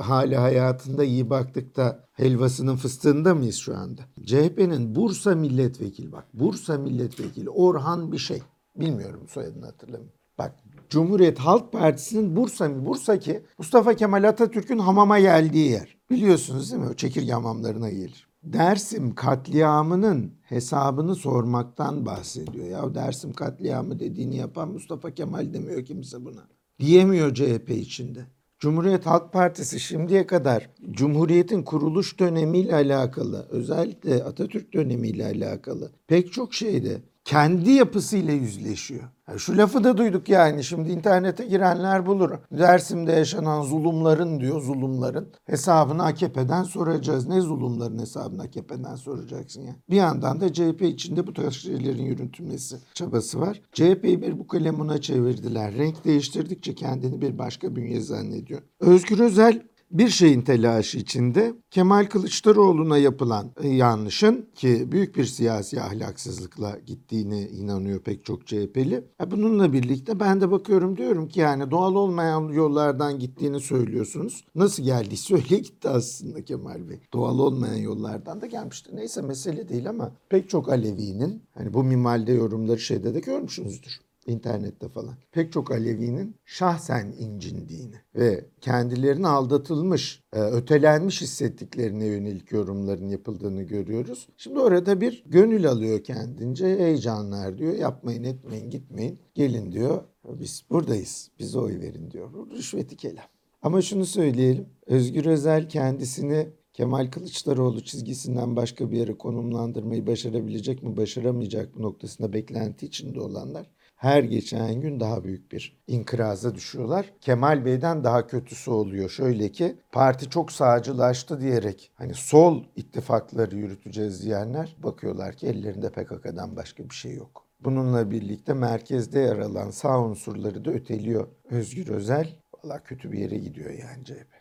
hali 0.00 0.36
hayatında 0.36 1.04
iyi 1.04 1.30
baktık 1.30 1.76
da 1.76 2.04
helvasının 2.12 2.76
fıstığında 2.76 3.34
mıyız 3.34 3.56
şu 3.56 3.76
anda? 3.76 4.02
CHP'nin 4.24 4.94
Bursa 4.94 5.34
milletvekili 5.34 6.12
bak 6.12 6.24
Bursa 6.34 6.78
milletvekili 6.78 7.50
Orhan 7.50 8.12
bir 8.12 8.18
şey 8.18 8.42
bilmiyorum 8.76 9.20
soyadını 9.28 9.64
hatırlamıyorum. 9.64 10.18
Bak 10.38 10.54
Cumhuriyet 10.90 11.38
Halk 11.38 11.72
Partisi'nin 11.72 12.36
Bursa 12.36 12.86
Bursa 12.86 13.18
ki 13.18 13.42
Mustafa 13.58 13.94
Kemal 13.94 14.24
Atatürk'ün 14.28 14.78
hamama 14.78 15.18
geldiği 15.20 15.70
yer. 15.70 15.98
Biliyorsunuz 16.10 16.72
değil 16.72 16.82
mi? 16.82 16.88
O 16.88 16.94
çekirge 16.94 17.32
hamamlarına 17.32 17.90
gelir. 17.90 18.28
Dersim 18.42 19.14
katliamının 19.14 20.32
hesabını 20.42 21.14
sormaktan 21.14 22.06
bahsediyor. 22.06 22.66
Ya 22.66 22.94
Dersim 22.94 23.32
katliamı 23.32 24.00
dediğini 24.00 24.36
yapan 24.36 24.68
Mustafa 24.68 25.10
Kemal 25.10 25.54
demiyor 25.54 25.84
kimse 25.84 26.24
buna. 26.24 26.48
Diyemiyor 26.80 27.34
CHP 27.34 27.70
içinde. 27.70 28.20
Cumhuriyet 28.58 29.06
Halk 29.06 29.32
Partisi 29.32 29.80
şimdiye 29.80 30.26
kadar 30.26 30.70
Cumhuriyet'in 30.90 31.62
kuruluş 31.62 32.18
dönemiyle 32.18 32.74
alakalı, 32.74 33.46
özellikle 33.50 34.24
Atatürk 34.24 34.74
dönemiyle 34.74 35.26
alakalı 35.26 35.92
pek 36.06 36.32
çok 36.32 36.54
şeyde 36.54 37.00
kendi 37.28 37.70
yapısıyla 37.70 38.32
yüzleşiyor. 38.32 39.02
Ya 39.28 39.38
şu 39.38 39.56
lafı 39.56 39.84
da 39.84 39.96
duyduk 39.96 40.28
yani 40.28 40.64
şimdi 40.64 40.90
internete 40.90 41.44
girenler 41.44 42.06
bulur. 42.06 42.30
Dersim'de 42.52 43.12
yaşanan 43.12 43.62
zulümlerin 43.62 44.40
diyor 44.40 44.62
zulümlerin 44.62 45.28
hesabını 45.44 46.04
AKP'den 46.04 46.62
soracağız. 46.62 47.28
Ne 47.28 47.40
zulümlerin 47.40 47.98
hesabını 47.98 48.42
AKP'den 48.42 48.94
soracaksın 48.94 49.62
ya. 49.62 49.76
Bir 49.90 49.96
yandan 49.96 50.40
da 50.40 50.52
CHP 50.52 50.82
içinde 50.82 51.26
bu 51.26 51.32
tarz 51.32 51.54
şeylerin 51.54 52.02
yürütülmesi 52.02 52.76
çabası 52.94 53.40
var. 53.40 53.60
CHP'yi 53.72 54.22
bir 54.22 54.38
bu 54.38 54.46
kalemuna 54.46 55.00
çevirdiler. 55.00 55.74
Renk 55.74 56.04
değiştirdikçe 56.04 56.74
kendini 56.74 57.20
bir 57.20 57.38
başka 57.38 57.76
bünye 57.76 58.00
zannediyor. 58.00 58.62
Özgür 58.80 59.18
Özel 59.18 59.62
bir 59.90 60.08
şeyin 60.08 60.42
telaşı 60.42 60.98
içinde 60.98 61.54
Kemal 61.70 62.06
Kılıçdaroğlu'na 62.06 62.98
yapılan 62.98 63.52
e, 63.62 63.68
yanlışın 63.68 64.48
ki 64.54 64.92
büyük 64.92 65.16
bir 65.16 65.24
siyasi 65.24 65.80
ahlaksızlıkla 65.80 66.78
gittiğine 66.86 67.48
inanıyor 67.48 68.00
pek 68.00 68.24
çok 68.24 68.46
CHP'li. 68.46 69.04
E, 69.20 69.30
Bununla 69.30 69.72
birlikte 69.72 70.20
ben 70.20 70.40
de 70.40 70.50
bakıyorum 70.50 70.96
diyorum 70.96 71.28
ki 71.28 71.40
yani 71.40 71.70
doğal 71.70 71.94
olmayan 71.94 72.48
yollardan 72.48 73.18
gittiğini 73.18 73.60
söylüyorsunuz. 73.60 74.44
Nasıl 74.54 74.82
geldiyse 74.82 75.34
öyle 75.34 75.58
gitti 75.58 75.88
aslında 75.88 76.44
Kemal 76.44 76.88
Bey. 76.88 77.00
Doğal 77.12 77.38
olmayan 77.38 77.76
yollardan 77.82 78.40
da 78.40 78.46
gelmişti. 78.46 78.90
Neyse 78.94 79.22
mesele 79.22 79.68
değil 79.68 79.88
ama 79.88 80.12
pek 80.28 80.48
çok 80.48 80.68
Alevi'nin 80.68 81.42
hani 81.54 81.74
bu 81.74 81.84
minvalde 81.84 82.32
yorumları 82.32 82.78
şeyde 82.80 83.14
de 83.14 83.20
görmüşsünüzdür 83.20 84.07
internette 84.28 84.88
falan. 84.88 85.14
Pek 85.32 85.52
çok 85.52 85.70
Alevi'nin 85.70 86.36
şahsen 86.44 87.14
incindiğini 87.18 87.94
ve 88.14 88.44
kendilerini 88.60 89.28
aldatılmış, 89.28 90.22
e, 90.32 90.40
ötelenmiş 90.40 91.20
hissettiklerine 91.20 92.06
yönelik 92.06 92.52
yorumların 92.52 93.08
yapıldığını 93.08 93.62
görüyoruz. 93.62 94.28
Şimdi 94.36 94.58
orada 94.58 95.00
bir 95.00 95.24
gönül 95.26 95.68
alıyor 95.68 96.04
kendince. 96.04 96.66
Heyecanlar 96.78 97.58
diyor. 97.58 97.74
Yapmayın 97.74 98.24
etmeyin 98.24 98.70
gitmeyin. 98.70 99.18
Gelin 99.34 99.72
diyor. 99.72 100.02
Biz 100.24 100.64
buradayız. 100.70 101.30
Bize 101.38 101.58
oy 101.58 101.80
verin 101.80 102.10
diyor. 102.10 102.50
Rüşveti 102.50 102.96
kelam. 102.96 103.24
Ama 103.62 103.82
şunu 103.82 104.06
söyleyelim. 104.06 104.66
Özgür 104.86 105.26
Özel 105.26 105.68
kendisini 105.68 106.48
Kemal 106.72 107.10
Kılıçdaroğlu 107.10 107.84
çizgisinden 107.84 108.56
başka 108.56 108.90
bir 108.90 108.96
yere 108.96 109.18
konumlandırmayı 109.18 110.06
başarabilecek 110.06 110.82
mi, 110.82 110.96
başaramayacak 110.96 111.76
mı 111.76 111.82
noktasında 111.82 112.32
beklenti 112.32 112.86
içinde 112.86 113.20
olanlar 113.20 113.70
her 113.98 114.22
geçen 114.22 114.80
gün 114.80 115.00
daha 115.00 115.24
büyük 115.24 115.52
bir 115.52 115.76
inkıraza 115.86 116.54
düşüyorlar. 116.54 117.12
Kemal 117.20 117.64
Bey'den 117.64 118.04
daha 118.04 118.26
kötüsü 118.26 118.70
oluyor. 118.70 119.10
Şöyle 119.10 119.52
ki 119.52 119.76
parti 119.92 120.30
çok 120.30 120.52
sağcılaştı 120.52 121.40
diyerek 121.40 121.90
hani 121.94 122.14
sol 122.14 122.64
ittifakları 122.76 123.56
yürüteceğiz 123.56 124.24
diyenler 124.24 124.76
bakıyorlar 124.82 125.34
ki 125.34 125.46
ellerinde 125.46 125.90
PKK'dan 125.90 126.56
başka 126.56 126.84
bir 126.84 126.94
şey 126.94 127.14
yok. 127.14 127.44
Bununla 127.64 128.10
birlikte 128.10 128.54
merkezde 128.54 129.18
yer 129.18 129.38
alan 129.38 129.70
sağ 129.70 130.04
unsurları 130.04 130.64
da 130.64 130.70
öteliyor 130.70 131.28
Özgür 131.50 131.88
Özel. 131.88 132.36
Valla 132.52 132.82
kötü 132.82 133.12
bir 133.12 133.18
yere 133.18 133.38
gidiyor 133.38 133.70
yani 133.70 134.04
CHP. 134.04 134.38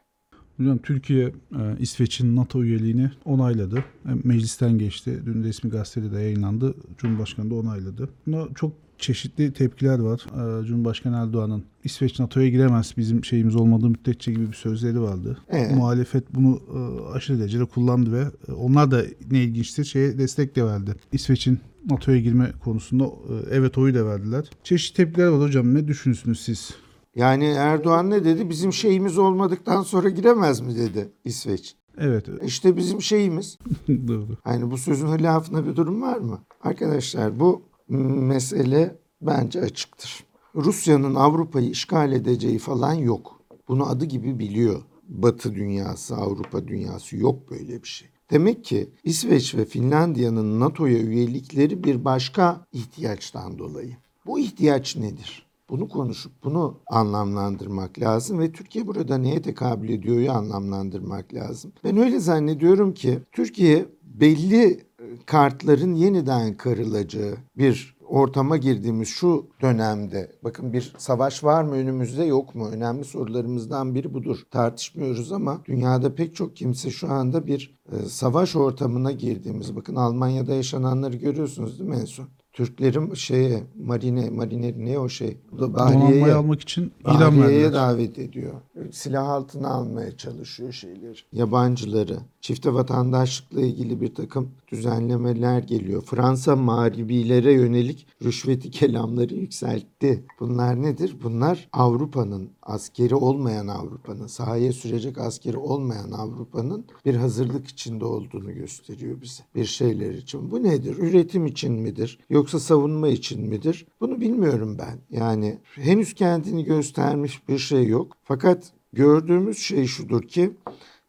Hocam 0.58 0.78
Türkiye 0.78 1.26
e, 1.28 1.80
İsveç'in 1.80 2.36
NATO 2.36 2.64
üyeliğini 2.64 3.12
onayladı. 3.26 3.78
E, 4.06 4.10
Meclisten 4.24 4.78
geçti. 4.78 5.22
Dün 5.26 5.44
resmi 5.44 5.70
gazetede 5.70 6.12
de 6.12 6.20
yayınlandı. 6.22 6.76
Cumhurbaşkanı 6.98 7.52
da 7.52 7.56
onayladı. 7.56 8.10
Buna 8.28 8.54
çok 8.56 8.87
çeşitli 9.00 9.54
tepkiler 9.54 10.00
var. 10.00 10.26
E, 10.62 10.66
Cumhurbaşkanı 10.66 11.18
Erdoğan'ın 11.18 11.64
İsveç 11.84 12.20
NATO'ya 12.20 12.50
giremez 12.50 12.94
bizim 12.98 13.26
şeyimiz 13.26 13.56
olmadığı 13.56 13.90
müddetçe 13.90 14.32
gibi 14.32 14.48
bir 14.48 14.54
sözleri 14.54 15.02
vardı. 15.02 15.38
Evet. 15.50 15.72
Muhalefet 15.76 16.36
bunu 16.36 16.62
e, 16.74 17.12
aşırı 17.12 17.40
derecede 17.40 17.66
kullandı 17.66 18.12
ve 18.12 18.54
onlar 18.54 18.92
da 18.92 19.04
ne 19.32 19.44
ilginçtir 19.44 19.84
şeye 19.84 20.18
destek 20.18 20.56
de 20.56 20.66
verdi. 20.66 20.96
İsveç'in 21.12 21.60
NATO'ya 21.90 22.20
girme 22.20 22.52
konusunda 22.64 23.06
e, 23.06 23.34
evet 23.52 23.78
oyu 23.78 23.96
da 23.96 24.06
verdiler. 24.06 24.50
Çeşitli 24.64 24.96
tepkiler 24.98 25.28
var 25.28 25.42
hocam. 25.42 25.74
Ne 25.74 25.88
düşünüyorsunuz 25.88 26.40
siz? 26.40 26.70
Yani 27.16 27.46
Erdoğan 27.46 28.10
ne 28.10 28.26
dedi? 28.26 28.50
Bizim 28.50 28.74
şeyimiz 28.74 29.18
olmadıktan 29.18 29.82
sonra 29.82 30.10
giremez 30.10 30.62
mi 30.62 30.76
dedi 30.76 31.10
İsveç. 31.26 31.76
Evet. 31.98 32.26
İşte 32.46 32.78
bizim 32.78 33.02
şeyimiz. 33.02 33.58
Doğru. 33.88 34.38
Yani 34.46 34.72
bu 34.72 34.78
sözün 34.78 35.08
hilafında 35.08 35.68
bir 35.68 35.76
durum 35.76 36.02
var 36.02 36.18
mı? 36.18 36.40
Arkadaşlar 36.64 37.40
bu 37.40 37.62
mesele 37.90 38.96
bence 39.22 39.62
açıktır. 39.62 40.24
Rusya'nın 40.56 41.16
Avrupa'yı 41.16 41.70
işgal 41.70 42.12
edeceği 42.12 42.60
falan 42.60 42.94
yok. 42.94 43.42
Bunu 43.68 43.90
adı 43.90 44.06
gibi 44.06 44.40
biliyor. 44.40 44.82
Batı 45.10 45.56
dünyası, 45.56 46.16
Avrupa 46.16 46.68
dünyası 46.68 47.18
yok 47.18 47.52
böyle 47.52 47.84
bir 47.84 47.88
şey. 47.88 48.10
Demek 48.32 48.66
ki 48.66 48.90
İsveç 49.04 49.56
ve 49.56 49.66
Finlandiya'nın 49.66 50.60
NATO'ya 50.60 51.00
üyelikleri 51.00 51.84
bir 51.84 52.06
başka 52.06 52.66
ihtiyaçtan 52.74 53.60
dolayı. 53.60 53.98
Bu 54.26 54.40
ihtiyaç 54.40 54.96
nedir? 54.96 55.48
Bunu 55.70 55.88
konuşup 55.88 56.32
bunu 56.44 56.78
anlamlandırmak 56.88 58.00
lazım 58.00 58.40
ve 58.40 58.52
Türkiye 58.52 58.88
burada 58.88 59.18
neye 59.18 59.42
tekabül 59.42 59.90
ediyor'yu 59.90 60.32
anlamlandırmak 60.32 61.34
lazım. 61.34 61.72
Ben 61.84 61.98
öyle 61.98 62.20
zannediyorum 62.20 62.94
ki 62.94 63.20
Türkiye 63.32 63.86
belli 64.04 64.87
kartların 65.26 65.94
yeniden 65.94 66.58
karılacağı 66.58 67.36
bir 67.58 67.98
ortama 68.08 68.58
girdiğimiz 68.58 69.08
şu 69.08 69.48
dönemde 69.62 70.32
bakın 70.44 70.74
bir 70.74 70.94
savaş 70.98 71.44
var 71.44 71.64
mı 71.64 71.74
önümüzde 71.74 72.24
yok 72.24 72.56
mu 72.56 72.70
önemli 72.70 73.06
sorularımızdan 73.06 73.96
biri 73.96 74.14
budur 74.14 74.38
tartışmıyoruz 74.52 75.32
ama 75.32 75.62
dünyada 75.66 76.16
pek 76.16 76.36
çok 76.36 76.56
kimse 76.56 76.92
şu 76.92 77.12
anda 77.12 77.48
bir 77.48 77.78
e, 77.92 77.96
savaş 78.10 78.56
ortamına 78.56 79.12
girdiğimiz 79.12 79.76
bakın 79.76 79.96
Almanya'da 79.96 80.54
yaşananları 80.54 81.18
görüyorsunuz 81.18 81.80
değil 81.80 81.90
mi 81.90 81.96
en 81.96 82.06
son? 82.06 82.28
Türklerin 82.54 83.14
şeye 83.14 83.64
marine 83.76 84.30
marine 84.30 84.74
ne 84.78 85.00
o 85.00 85.10
şey? 85.10 85.38
Bahriye'ye 85.52 86.34
almak 86.34 86.62
için 86.62 86.92
idam 87.02 87.40
Bahriye'ye 87.40 87.74
davet 87.74 88.20
ediyor. 88.20 88.54
Silah 88.92 89.30
altına 89.30 89.68
almaya 89.68 90.18
çalışıyor 90.18 90.72
şeyleri. 90.72 91.18
Yabancıları. 91.34 92.18
Çifte 92.42 92.74
vatandaşlıkla 92.74 93.62
ilgili 93.62 94.02
bir 94.02 94.16
takım 94.16 94.52
düzenlemeler 94.68 95.60
geliyor. 95.60 96.02
Fransa 96.02 96.56
mağribilere 96.56 97.54
yönelik 97.54 98.08
rüşveti 98.24 98.72
kelamları 98.72 99.36
yükseltti. 99.36 100.24
Bunlar 100.40 100.82
nedir? 100.82 101.16
Bunlar 101.24 101.70
Avrupa'nın 101.74 102.50
askeri 102.62 103.16
olmayan 103.16 103.68
Avrupa'nın 103.68 104.28
sahaya 104.28 104.74
sürecek 104.74 105.18
askeri 105.18 105.58
olmayan 105.58 106.12
Avrupa'nın 106.12 106.86
bir 107.06 107.16
hazırlık 107.16 107.68
içinde 107.68 108.06
olduğunu 108.06 108.54
gösteriyor 108.54 109.22
bize. 109.22 109.44
Bir 109.56 109.66
şeyler 109.66 110.14
için. 110.14 110.52
Bu 110.52 110.64
nedir? 110.64 110.98
Üretim 110.98 111.46
için 111.46 111.74
midir? 111.74 112.20
Yoksa 112.30 112.60
savunma 112.60 113.08
için 113.08 113.50
midir? 113.50 113.88
Bunu 114.02 114.22
bilmiyorum 114.22 114.78
ben. 114.80 115.18
Yani 115.18 115.58
henüz 115.76 116.14
kendini 116.14 116.64
göstermiş 116.64 117.48
bir 117.48 117.58
şey 117.58 117.88
yok. 117.88 118.18
Fakat 118.24 118.74
gördüğümüz 118.94 119.58
şey 119.58 119.86
şudur 119.86 120.22
ki 120.22 120.52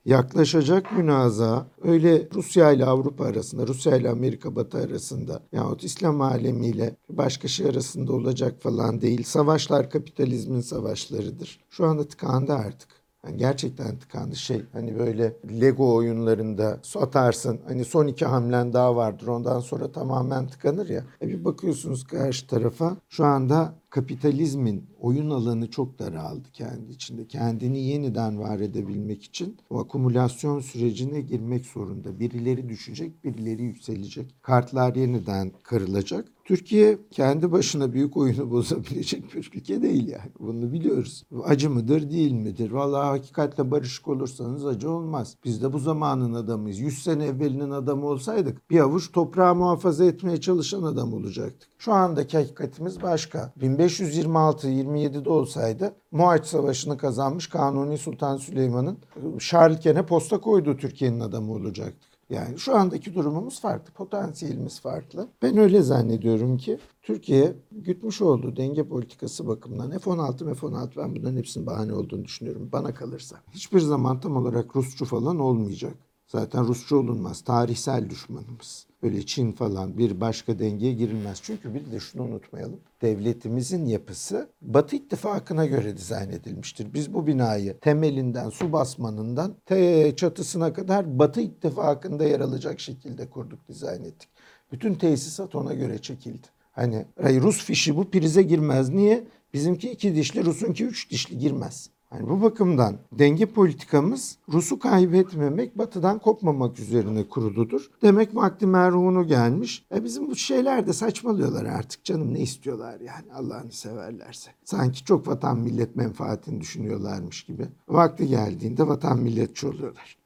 yaklaşacak 0.08 0.92
münaza 0.92 1.66
öyle 1.82 2.28
Rusya 2.34 2.72
ile 2.72 2.84
Avrupa 2.84 3.24
arasında, 3.24 3.66
Rusya 3.66 3.96
ile 3.96 4.10
Amerika 4.10 4.56
Batı 4.56 4.78
arasında 4.78 5.40
yahut 5.52 5.84
İslam 5.84 6.20
alemiyle 6.20 6.96
başka 7.10 7.48
şey 7.48 7.66
arasında 7.66 8.12
olacak 8.12 8.62
falan 8.62 9.00
değil. 9.00 9.22
Savaşlar 9.22 9.90
kapitalizmin 9.90 10.60
savaşlarıdır. 10.60 11.60
Şu 11.70 11.86
anda 11.86 12.08
tıkandı 12.08 12.52
artık. 12.52 12.88
Yani 13.26 13.36
gerçekten 13.36 13.98
tıkandı 13.98 14.36
şey 14.36 14.62
hani 14.72 14.98
böyle 14.98 15.36
Lego 15.60 15.94
oyunlarında 15.94 16.80
atarsın 16.96 17.60
hani 17.68 17.84
son 17.84 18.06
iki 18.06 18.26
hamlen 18.26 18.72
daha 18.72 18.96
vardır 18.96 19.26
ondan 19.26 19.60
sonra 19.60 19.92
tamamen 19.92 20.46
tıkanır 20.46 20.88
ya. 20.88 21.04
E 21.22 21.28
bir 21.28 21.44
bakıyorsunuz 21.44 22.04
karşı 22.04 22.46
tarafa 22.46 22.96
şu 23.08 23.24
anda 23.24 23.74
kapitalizmin 23.90 24.84
oyun 25.00 25.30
alanı 25.30 25.70
çok 25.70 25.98
daraldı 25.98 26.48
kendi 26.52 26.92
içinde. 26.92 27.26
Kendini 27.26 27.78
yeniden 27.80 28.40
var 28.40 28.60
edebilmek 28.60 29.22
için 29.22 29.56
o 29.70 29.78
akumulasyon 29.78 30.60
sürecine 30.60 31.20
girmek 31.20 31.66
zorunda. 31.66 32.20
Birileri 32.20 32.68
düşecek, 32.68 33.24
birileri 33.24 33.62
yükselecek. 33.62 34.34
Kartlar 34.42 34.94
yeniden 34.94 35.52
kırılacak. 35.62 36.28
Türkiye 36.48 36.98
kendi 37.10 37.52
başına 37.52 37.92
büyük 37.92 38.16
oyunu 38.16 38.50
bozabilecek 38.50 39.34
bir 39.34 39.38
ülke 39.38 39.82
değil 39.82 40.08
yani. 40.08 40.30
Bunu 40.40 40.72
biliyoruz. 40.72 41.24
Acı 41.44 41.70
mıdır, 41.70 42.10
değil 42.10 42.32
midir? 42.32 42.70
Vallahi 42.70 43.06
hakikatle 43.06 43.70
barışık 43.70 44.08
olursanız 44.08 44.66
acı 44.66 44.90
olmaz. 44.90 45.36
Biz 45.44 45.62
de 45.62 45.72
bu 45.72 45.78
zamanın 45.78 46.32
adamıyız. 46.32 46.78
100 46.78 47.02
sene 47.02 47.24
evvelinin 47.24 47.70
adamı 47.70 48.06
olsaydık 48.06 48.70
bir 48.70 48.80
avuç 48.80 49.12
toprağı 49.12 49.54
muhafaza 49.54 50.04
etmeye 50.04 50.40
çalışan 50.40 50.82
adam 50.82 51.14
olacaktık. 51.14 51.68
Şu 51.78 51.92
andaki 51.92 52.36
hakikatimiz 52.36 53.02
başka. 53.02 53.52
1526-27'de 53.78 55.30
olsaydı 55.30 55.94
Muhaç 56.10 56.46
Savaşı'nı 56.46 56.98
kazanmış 56.98 57.48
Kanuni 57.48 57.98
Sultan 57.98 58.36
Süleyman'ın 58.36 58.98
Şarlken'e 59.38 60.06
posta 60.06 60.40
koyduğu 60.40 60.76
Türkiye'nin 60.76 61.20
adamı 61.20 61.52
olacaktık. 61.52 62.08
Yani 62.30 62.58
şu 62.58 62.76
andaki 62.76 63.14
durumumuz 63.14 63.60
farklı, 63.60 63.92
potansiyelimiz 63.92 64.80
farklı. 64.80 65.28
Ben 65.42 65.56
öyle 65.56 65.82
zannediyorum 65.82 66.56
ki 66.56 66.78
Türkiye 67.02 67.56
gütmüş 67.72 68.22
olduğu 68.22 68.56
denge 68.56 68.88
politikası 68.88 69.46
bakımından 69.46 69.98
F-16, 69.98 70.54
F-16 70.54 70.90
ben 70.96 71.16
bunların 71.16 71.36
hepsinin 71.36 71.66
bahane 71.66 71.92
olduğunu 71.94 72.24
düşünüyorum 72.24 72.68
bana 72.72 72.94
kalırsa. 72.94 73.36
Hiçbir 73.50 73.80
zaman 73.80 74.20
tam 74.20 74.36
olarak 74.36 74.76
Rusçu 74.76 75.04
falan 75.04 75.38
olmayacak. 75.38 75.94
Zaten 76.28 76.66
Rusçu 76.68 76.96
olunmaz. 76.96 77.40
Tarihsel 77.40 78.10
düşmanımız. 78.10 78.86
Böyle 79.02 79.26
Çin 79.26 79.52
falan 79.52 79.98
bir 79.98 80.20
başka 80.20 80.58
dengeye 80.58 80.92
girilmez. 80.92 81.40
Çünkü 81.42 81.74
bir 81.74 81.92
de 81.92 82.00
şunu 82.00 82.22
unutmayalım. 82.22 82.80
Devletimizin 83.02 83.86
yapısı 83.86 84.48
Batı 84.62 84.96
ittifakına 84.96 85.66
göre 85.66 85.96
dizayn 85.96 86.30
edilmiştir. 86.30 86.94
Biz 86.94 87.14
bu 87.14 87.26
binayı 87.26 87.78
temelinden, 87.78 88.50
su 88.50 88.72
basmanından 88.72 89.56
te 89.66 90.16
çatısına 90.16 90.72
kadar 90.72 91.18
Batı 91.18 91.40
ittifakında 91.40 92.24
yer 92.24 92.40
alacak 92.40 92.80
şekilde 92.80 93.30
kurduk, 93.30 93.68
dizayn 93.68 94.04
ettik. 94.04 94.28
Bütün 94.72 94.94
tesisat 94.94 95.54
ona 95.54 95.74
göre 95.74 95.98
çekildi. 95.98 96.46
Hani 96.72 97.06
Rus 97.18 97.64
fişi 97.64 97.96
bu 97.96 98.10
prize 98.10 98.42
girmez. 98.42 98.88
Niye? 98.88 99.24
Bizimki 99.54 99.90
iki 99.90 100.14
dişli, 100.14 100.44
Rus'unki 100.44 100.84
üç 100.84 101.10
dişli 101.10 101.38
girmez. 101.38 101.90
Yani 102.12 102.28
bu 102.28 102.42
bakımdan 102.42 102.96
denge 103.12 103.46
politikamız 103.46 104.38
Rus'u 104.52 104.78
kaybetmemek, 104.78 105.78
batıdan 105.78 106.18
kopmamak 106.18 106.78
üzerine 106.78 107.28
kuruludur. 107.28 107.90
Demek 108.02 108.34
vakti 108.34 108.66
merhunu 108.66 109.26
gelmiş. 109.26 109.84
E 109.94 110.04
bizim 110.04 110.30
bu 110.30 110.36
şeyler 110.36 110.86
de 110.86 110.92
saçmalıyorlar 110.92 111.64
artık 111.64 112.04
canım 112.04 112.34
ne 112.34 112.40
istiyorlar 112.40 113.00
yani 113.00 113.32
Allah'ını 113.34 113.72
severlerse. 113.72 114.50
Sanki 114.64 115.04
çok 115.04 115.28
vatan 115.28 115.58
millet 115.58 115.96
menfaatini 115.96 116.60
düşünüyorlarmış 116.60 117.42
gibi. 117.42 117.66
Vakti 117.88 118.26
geldiğinde 118.28 118.88
vatan 118.88 119.18
milletçi 119.18 119.66
oluyorlar. 119.66 120.18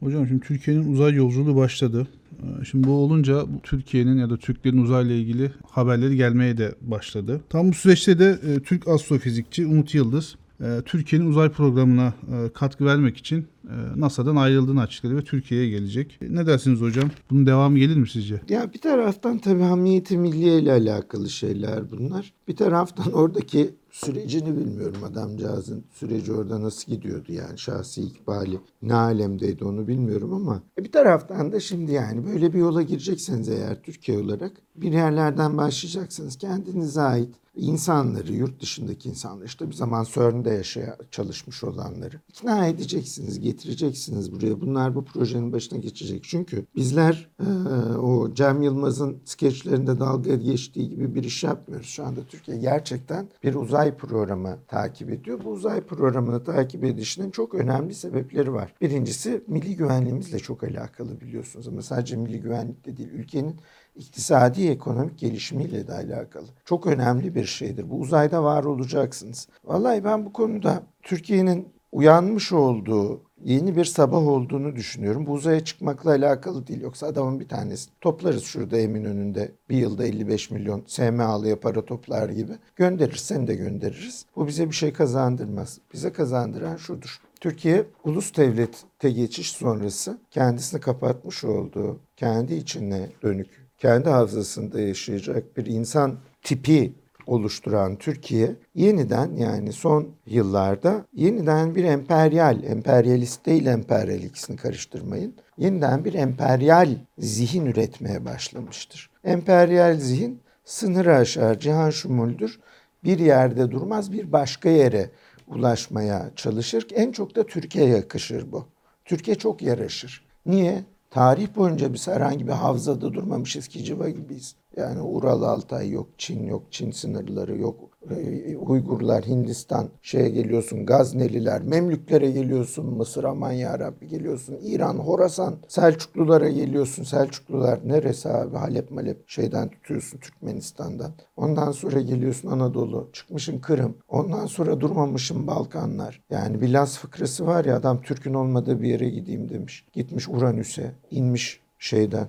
Hocam 0.00 0.26
şimdi 0.26 0.40
Türkiye'nin 0.40 0.92
uzay 0.92 1.14
yolculuğu 1.14 1.56
başladı. 1.56 2.08
Ee, 2.42 2.64
Şimdi 2.64 2.88
bu 2.88 2.92
olunca 2.92 3.46
Türkiye'nin 3.62 4.18
ya 4.18 4.30
da 4.30 4.36
Türklerin 4.36 4.82
uzayla 4.82 5.14
ilgili 5.14 5.52
haberleri 5.70 6.16
gelmeye 6.16 6.58
de 6.58 6.74
başladı. 6.80 7.40
Tam 7.48 7.68
bu 7.68 7.72
süreçte 7.72 8.18
de 8.18 8.38
e, 8.46 8.60
Türk 8.60 8.88
astrofizikçi 8.88 9.66
Umut 9.66 9.94
Yıldız 9.94 10.36
Türkiye'nin 10.84 11.26
uzay 11.26 11.48
programına 11.48 12.14
e, 12.32 12.52
katkı 12.52 12.84
vermek 12.84 13.16
için 13.16 13.46
e, 13.64 14.00
NASA'dan 14.00 14.36
ayrıldığını 14.36 14.80
açıkladı 14.80 15.16
ve 15.16 15.24
Türkiye'ye 15.24 15.70
gelecek. 15.70 16.18
Ne 16.28 16.46
dersiniz 16.46 16.80
hocam? 16.80 17.10
Bunun 17.30 17.46
devamı 17.46 17.78
gelir 17.78 17.96
mi 17.96 18.08
sizce? 18.08 18.40
Ya 18.48 18.72
bir 18.72 18.80
taraftan 18.80 19.38
tabii 19.38 19.62
hamiyeti 19.62 20.18
milliye 20.18 20.58
ile 20.58 20.72
alakalı 20.72 21.30
şeyler 21.30 21.90
bunlar. 21.90 22.32
Bir 22.48 22.56
taraftan 22.56 23.12
oradaki 23.12 23.74
sürecini 23.94 24.56
bilmiyorum. 24.56 25.04
Adamcağızın 25.04 25.84
süreci 25.92 26.32
orada 26.32 26.62
nasıl 26.62 26.92
gidiyordu 26.92 27.32
yani? 27.32 27.58
Şahsi 27.58 28.02
ikbali 28.02 28.60
ne 28.82 28.94
alemdeydi 28.94 29.64
onu 29.64 29.88
bilmiyorum 29.88 30.32
ama 30.32 30.62
bir 30.78 30.92
taraftan 30.92 31.52
da 31.52 31.60
şimdi 31.60 31.92
yani 31.92 32.26
böyle 32.26 32.52
bir 32.52 32.58
yola 32.58 32.82
girecekseniz 32.82 33.48
eğer 33.48 33.82
Türkiye 33.82 34.18
olarak 34.18 34.52
bir 34.76 34.92
yerlerden 34.92 35.56
başlayacaksınız. 35.56 36.38
Kendinize 36.38 37.00
ait 37.00 37.34
insanları 37.56 38.32
yurt 38.32 38.62
dışındaki 38.62 39.08
insanları 39.08 39.46
işte 39.46 39.68
bir 39.68 39.74
zaman 39.74 40.06
CERN'de 40.14 40.50
yaşaya 40.50 40.96
çalışmış 41.10 41.64
olanları 41.64 42.20
ikna 42.28 42.66
edeceksiniz 42.66 43.40
getireceksiniz 43.40 44.32
buraya. 44.32 44.60
Bunlar 44.60 44.94
bu 44.94 45.04
projenin 45.04 45.52
başına 45.52 45.78
geçecek. 45.78 46.24
Çünkü 46.24 46.66
bizler 46.76 47.30
e, 47.40 47.48
o 47.96 48.34
Cem 48.34 48.62
Yılmaz'ın 48.62 49.16
skeçlerinde 49.24 50.00
dalga 50.00 50.34
geçtiği 50.34 50.88
gibi 50.88 51.14
bir 51.14 51.24
iş 51.24 51.44
yapmıyoruz. 51.44 51.86
Şu 51.86 52.04
anda 52.04 52.20
Türkiye 52.28 52.56
gerçekten 52.56 53.28
bir 53.42 53.54
uzay 53.54 53.83
programı 53.92 54.58
takip 54.68 55.10
ediyor 55.10 55.40
bu 55.44 55.50
uzay 55.50 55.80
programını 55.80 56.44
takip 56.44 56.84
edişinin 56.84 57.30
çok 57.30 57.54
önemli 57.54 57.94
sebepleri 57.94 58.52
var 58.52 58.74
birincisi 58.80 59.44
milli 59.46 59.76
güvenliğimizle 59.76 60.38
çok 60.38 60.64
alakalı 60.64 61.20
biliyorsunuz 61.20 61.68
ama 61.68 61.82
sadece 61.82 62.16
milli 62.16 62.40
güvenlikle 62.40 62.96
değil 62.96 63.10
ülkenin 63.12 63.56
iktisadi 63.96 64.68
ekonomik 64.68 65.18
gelişimiyle 65.18 65.86
de 65.86 65.92
alakalı. 65.92 66.46
Çok 66.64 66.86
önemli 66.86 67.34
bir 67.34 67.44
şeydir. 67.44 67.90
Bu 67.90 68.00
uzayda 68.00 68.44
var 68.44 68.64
olacaksınız. 68.64 69.48
Vallahi 69.64 70.04
ben 70.04 70.26
bu 70.26 70.32
konuda 70.32 70.82
Türkiye'nin 71.02 71.68
uyanmış 71.92 72.52
olduğu 72.52 73.22
yeni 73.44 73.76
bir 73.76 73.84
sabah 73.84 74.26
olduğunu 74.26 74.76
düşünüyorum. 74.76 75.26
Bu 75.26 75.32
uzaya 75.32 75.64
çıkmakla 75.64 76.10
alakalı 76.10 76.66
değil. 76.66 76.80
Yoksa 76.80 77.06
adamın 77.06 77.40
bir 77.40 77.48
tanesi 77.48 77.90
toplarız 78.00 78.44
şurada 78.44 78.78
Eminönü'nde 78.78 79.52
bir 79.70 79.76
yılda 79.76 80.06
55 80.06 80.50
milyon 80.50 80.82
SMA'lıya 80.86 81.60
para 81.60 81.84
toplar 81.84 82.28
gibi. 82.28 82.52
Gönderirsem 82.76 83.46
de 83.46 83.54
göndeririz. 83.54 84.26
Bu 84.36 84.46
bize 84.46 84.70
bir 84.70 84.74
şey 84.74 84.92
kazandırmaz. 84.92 85.78
Bize 85.92 86.12
kazandıran 86.12 86.76
şudur. 86.76 87.20
Türkiye 87.40 87.86
ulus 88.04 88.36
devlete 88.36 89.10
geçiş 89.10 89.52
sonrası 89.52 90.18
kendisini 90.30 90.80
kapatmış 90.80 91.44
olduğu, 91.44 92.00
kendi 92.16 92.54
içine 92.54 93.08
dönük, 93.22 93.48
kendi 93.78 94.08
hafızasında 94.08 94.80
yaşayacak 94.80 95.56
bir 95.56 95.66
insan 95.66 96.18
tipi 96.42 96.92
oluşturan 97.26 97.96
Türkiye 97.96 98.56
yeniden 98.74 99.36
yani 99.36 99.72
son 99.72 100.08
yıllarda 100.26 101.06
yeniden 101.12 101.74
bir 101.74 101.84
emperyal, 101.84 102.64
emperyalist 102.64 103.46
değil 103.46 103.66
emperyal 103.66 104.22
ikisini 104.22 104.56
karıştırmayın. 104.56 105.34
Yeniden 105.58 106.04
bir 106.04 106.14
emperyal 106.14 106.88
zihin 107.18 107.66
üretmeye 107.66 108.24
başlamıştır. 108.24 109.10
Emperyal 109.24 109.96
zihin 109.96 110.40
sınırı 110.64 111.16
aşar, 111.16 111.58
cihan 111.58 111.90
şumuldür. 111.90 112.60
Bir 113.04 113.18
yerde 113.18 113.70
durmaz, 113.70 114.12
bir 114.12 114.32
başka 114.32 114.68
yere 114.68 115.10
ulaşmaya 115.48 116.30
çalışır. 116.36 116.86
En 116.94 117.12
çok 117.12 117.36
da 117.36 117.46
Türkiye 117.46 117.88
yakışır 117.88 118.52
bu. 118.52 118.64
Türkiye 119.04 119.34
çok 119.34 119.62
yaraşır. 119.62 120.26
Niye? 120.46 120.84
Tarih 121.10 121.56
boyunca 121.56 121.92
biz 121.92 122.08
herhangi 122.08 122.46
bir 122.46 122.52
havzada 122.52 123.12
durmamışız 123.14 123.68
ki 123.68 123.84
civa 123.84 124.08
gibiyiz. 124.08 124.56
Yani 124.76 125.00
Ural 125.00 125.42
Altay 125.42 125.90
yok, 125.90 126.08
Çin 126.18 126.46
yok, 126.46 126.62
Çin 126.70 126.90
sınırları 126.90 127.58
yok. 127.58 127.90
Ee, 128.10 128.56
Uygurlar, 128.56 129.24
Hindistan, 129.24 129.88
şeye 130.02 130.28
geliyorsun, 130.28 130.86
Gazneliler, 130.86 131.62
Memlüklere 131.62 132.30
geliyorsun, 132.30 132.86
Mısır 132.86 133.24
aman 133.24 133.52
yarabbi 133.52 134.08
geliyorsun, 134.08 134.58
İran, 134.62 134.94
Horasan, 134.94 135.54
Selçuklulara 135.68 136.48
geliyorsun. 136.48 137.02
Selçuklular 137.04 137.88
neresi 137.88 138.28
abi? 138.28 138.56
Halep 138.56 138.90
Malep 138.90 139.28
şeyden 139.28 139.68
tutuyorsun 139.68 140.18
Türkmenistan'dan. 140.18 141.12
Ondan 141.36 141.72
sonra 141.72 142.00
geliyorsun 142.00 142.50
Anadolu, 142.50 143.10
çıkmışın 143.12 143.58
Kırım. 143.58 143.94
Ondan 144.08 144.46
sonra 144.46 144.80
durmamışın 144.80 145.46
Balkanlar. 145.46 146.22
Yani 146.30 146.60
bir 146.60 146.68
Laz 146.68 146.98
fıkrası 146.98 147.46
var 147.46 147.64
ya 147.64 147.76
adam 147.76 148.02
Türk'ün 148.02 148.34
olmadığı 148.34 148.82
bir 148.82 148.88
yere 148.88 149.08
gideyim 149.08 149.48
demiş. 149.48 149.86
Gitmiş 149.92 150.28
Uranüs'e, 150.28 150.92
inmiş 151.10 151.60
şeyden. 151.78 152.28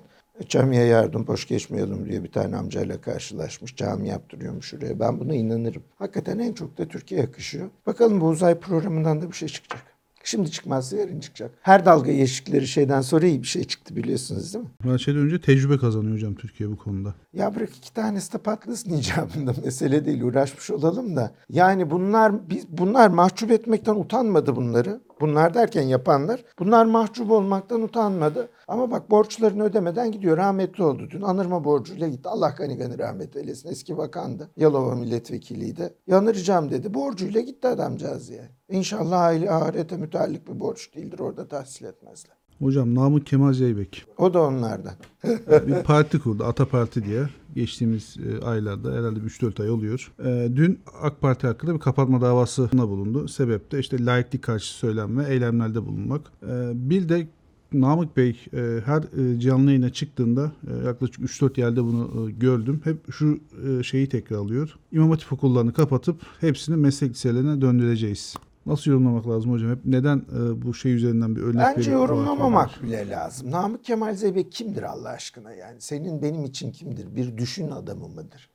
Camiye 0.50 0.86
yardım 0.86 1.28
boş 1.28 1.48
geçmeyelim 1.48 2.06
diye 2.10 2.24
bir 2.24 2.32
tane 2.32 2.56
amcayla 2.56 3.02
karşılaşmış. 3.02 3.76
Cami 3.76 4.08
yaptırıyormuş 4.08 4.66
şuraya. 4.66 5.00
Ben 5.00 5.20
buna 5.20 5.34
inanırım. 5.34 5.84
Hakikaten 5.96 6.40
en 6.40 6.54
çok 6.54 6.78
da 6.78 6.88
Türkiye 6.88 7.22
yakışıyor. 7.22 7.70
Bakalım 7.86 8.22
bu 8.22 8.28
uzay 8.28 8.60
programından 8.60 9.22
da 9.22 9.32
bir 9.32 9.36
şey 9.36 9.48
çıkacak. 9.48 9.96
Şimdi 10.26 10.52
çıkmazsa 10.52 10.98
yarın 10.98 11.20
çıkacak. 11.20 11.52
Her 11.62 11.86
dalga 11.86 12.12
yeşikleri 12.12 12.68
şeyden 12.68 13.02
sonra 13.02 13.26
iyi 13.26 13.42
bir 13.42 13.48
şey 13.48 13.64
çıktı 13.64 13.96
biliyorsunuz 13.96 14.54
değil 14.54 14.66
mi? 14.66 14.72
Her 14.84 14.98
şeyden 14.98 15.22
önce 15.22 15.42
tecrübe 15.42 15.78
kazanıyor 15.78 16.14
hocam 16.16 16.36
Türkiye 16.36 16.70
bu 16.70 16.78
konuda. 16.78 17.14
Ya 17.34 17.56
bırak 17.56 17.70
iki 17.78 17.94
tanesi 17.94 18.34
de 18.34 18.38
patlasın 18.38 18.94
icabında 18.94 19.54
mesele 19.66 20.06
değil 20.06 20.22
uğraşmış 20.22 20.72
olalım 20.72 21.16
da. 21.16 21.32
Yani 21.50 21.92
bunlar 21.92 22.50
biz 22.50 22.68
bunlar 22.70 23.10
mahcup 23.10 23.52
etmekten 23.52 23.96
utanmadı 23.96 24.56
bunları. 24.56 25.02
Bunlar 25.22 25.54
derken 25.54 25.82
yapanlar. 25.82 26.44
Bunlar 26.60 26.86
mahcup 26.86 27.32
olmaktan 27.32 27.82
utanmadı. 27.82 28.50
Ama 28.68 28.92
bak 28.92 29.12
borçlarını 29.12 29.64
ödemeden 29.64 30.12
gidiyor. 30.12 30.38
Rahmetli 30.38 30.84
oldu 30.84 31.08
dün. 31.12 31.22
Anırma 31.22 31.64
borcuyla 31.64 32.08
gitti. 32.08 32.30
Allah 32.30 32.56
gani 32.58 32.78
gani 32.78 33.00
rahmet 33.00 33.36
eylesin. 33.36 33.70
Eski 33.70 33.98
bakandı. 33.98 34.50
Yalova 34.58 34.96
milletvekiliydi. 34.96 35.94
Yanıracağım 36.08 36.72
dedi. 36.72 36.94
Borcuyla 36.94 37.42
gitti 37.42 37.68
adamcağız 37.68 38.30
yani. 38.30 38.50
İnşallah 38.70 39.22
aile 39.22 39.52
ahirete 39.52 39.98
müteallik 39.98 40.48
bir 40.48 40.60
borç 40.60 40.96
değildir. 40.96 41.20
Orada 41.20 41.48
tahsil 41.48 41.86
etmezler. 41.86 42.36
Hocam 42.60 42.96
Namık 42.96 43.26
Kemal 43.28 43.54
Zeybek 43.54 44.06
O 44.18 44.34
da 44.34 44.42
onlardan. 44.42 44.94
bir 45.68 45.84
parti 45.84 46.20
kurdu 46.20 46.44
Ata 46.44 46.68
Parti 46.68 47.06
diye. 47.06 47.24
Geçtiğimiz 47.56 48.18
e, 48.18 48.46
aylarda 48.46 48.94
herhalde 48.94 49.24
bir 49.24 49.30
3-4 49.30 49.64
ay 49.64 49.70
oluyor. 49.70 50.12
E, 50.26 50.50
dün 50.56 50.80
AK 51.02 51.22
Parti 51.22 51.48
hakkında 51.48 51.76
bir 51.76 51.80
kapatma 51.80 52.22
davasına 52.22 52.90
bulundu. 52.90 53.28
Sebep 53.28 53.72
de 53.72 53.80
işte 53.80 54.06
laiklik 54.06 54.44
karşı 54.44 54.74
söylem 54.74 55.18
ve 55.18 55.34
eylemlerde 55.34 55.86
bulunmak. 55.86 56.22
E, 56.44 56.72
bir 56.74 57.10
de 57.10 57.28
Namık 57.74 58.18
Bey 58.18 58.40
her 58.86 59.34
e, 59.36 59.40
canlı 59.40 59.70
yayına 59.70 59.90
çıktığında 59.90 60.52
yaklaşık 60.86 61.20
3-4 61.20 61.60
yerde 61.60 61.84
bunu 61.84 62.32
gördüm. 62.40 62.82
Hep 62.84 63.14
şu 63.14 63.40
şeyi 63.84 64.10
tekrarlıyor. 64.10 64.76
İmam 64.92 65.10
Hatip 65.10 65.34
okullarını 65.34 65.74
kapatıp 65.74 66.22
hepsini 66.42 66.76
meslek 66.76 67.12
liselerine 67.12 67.62
döndüreceğiz. 67.62 68.36
Nasıl 68.66 68.92
yorumlamak 68.92 69.28
lazım 69.28 69.52
hocam? 69.52 69.72
Hep 69.72 69.80
neden 69.86 70.18
e, 70.18 70.62
bu 70.62 70.74
şey 70.74 70.94
üzerinden 70.94 71.36
bir 71.36 71.42
örnek 71.42 71.78
Bence 71.78 71.92
yorumlamamak 71.92 72.84
bile 72.84 73.10
lazım. 73.10 73.52
Namık 73.52 73.84
Kemal 73.84 74.16
Zeybek 74.16 74.52
kimdir 74.52 74.84
Allah 74.84 75.10
aşkına 75.10 75.54
yani? 75.54 75.82
Senin 75.82 76.22
benim 76.22 76.46
için 76.46 76.72
kimdir? 76.72 77.16
Bir 77.16 77.38
düşün 77.38 77.72
adamı 77.72 78.08
mıdır? 78.08 78.50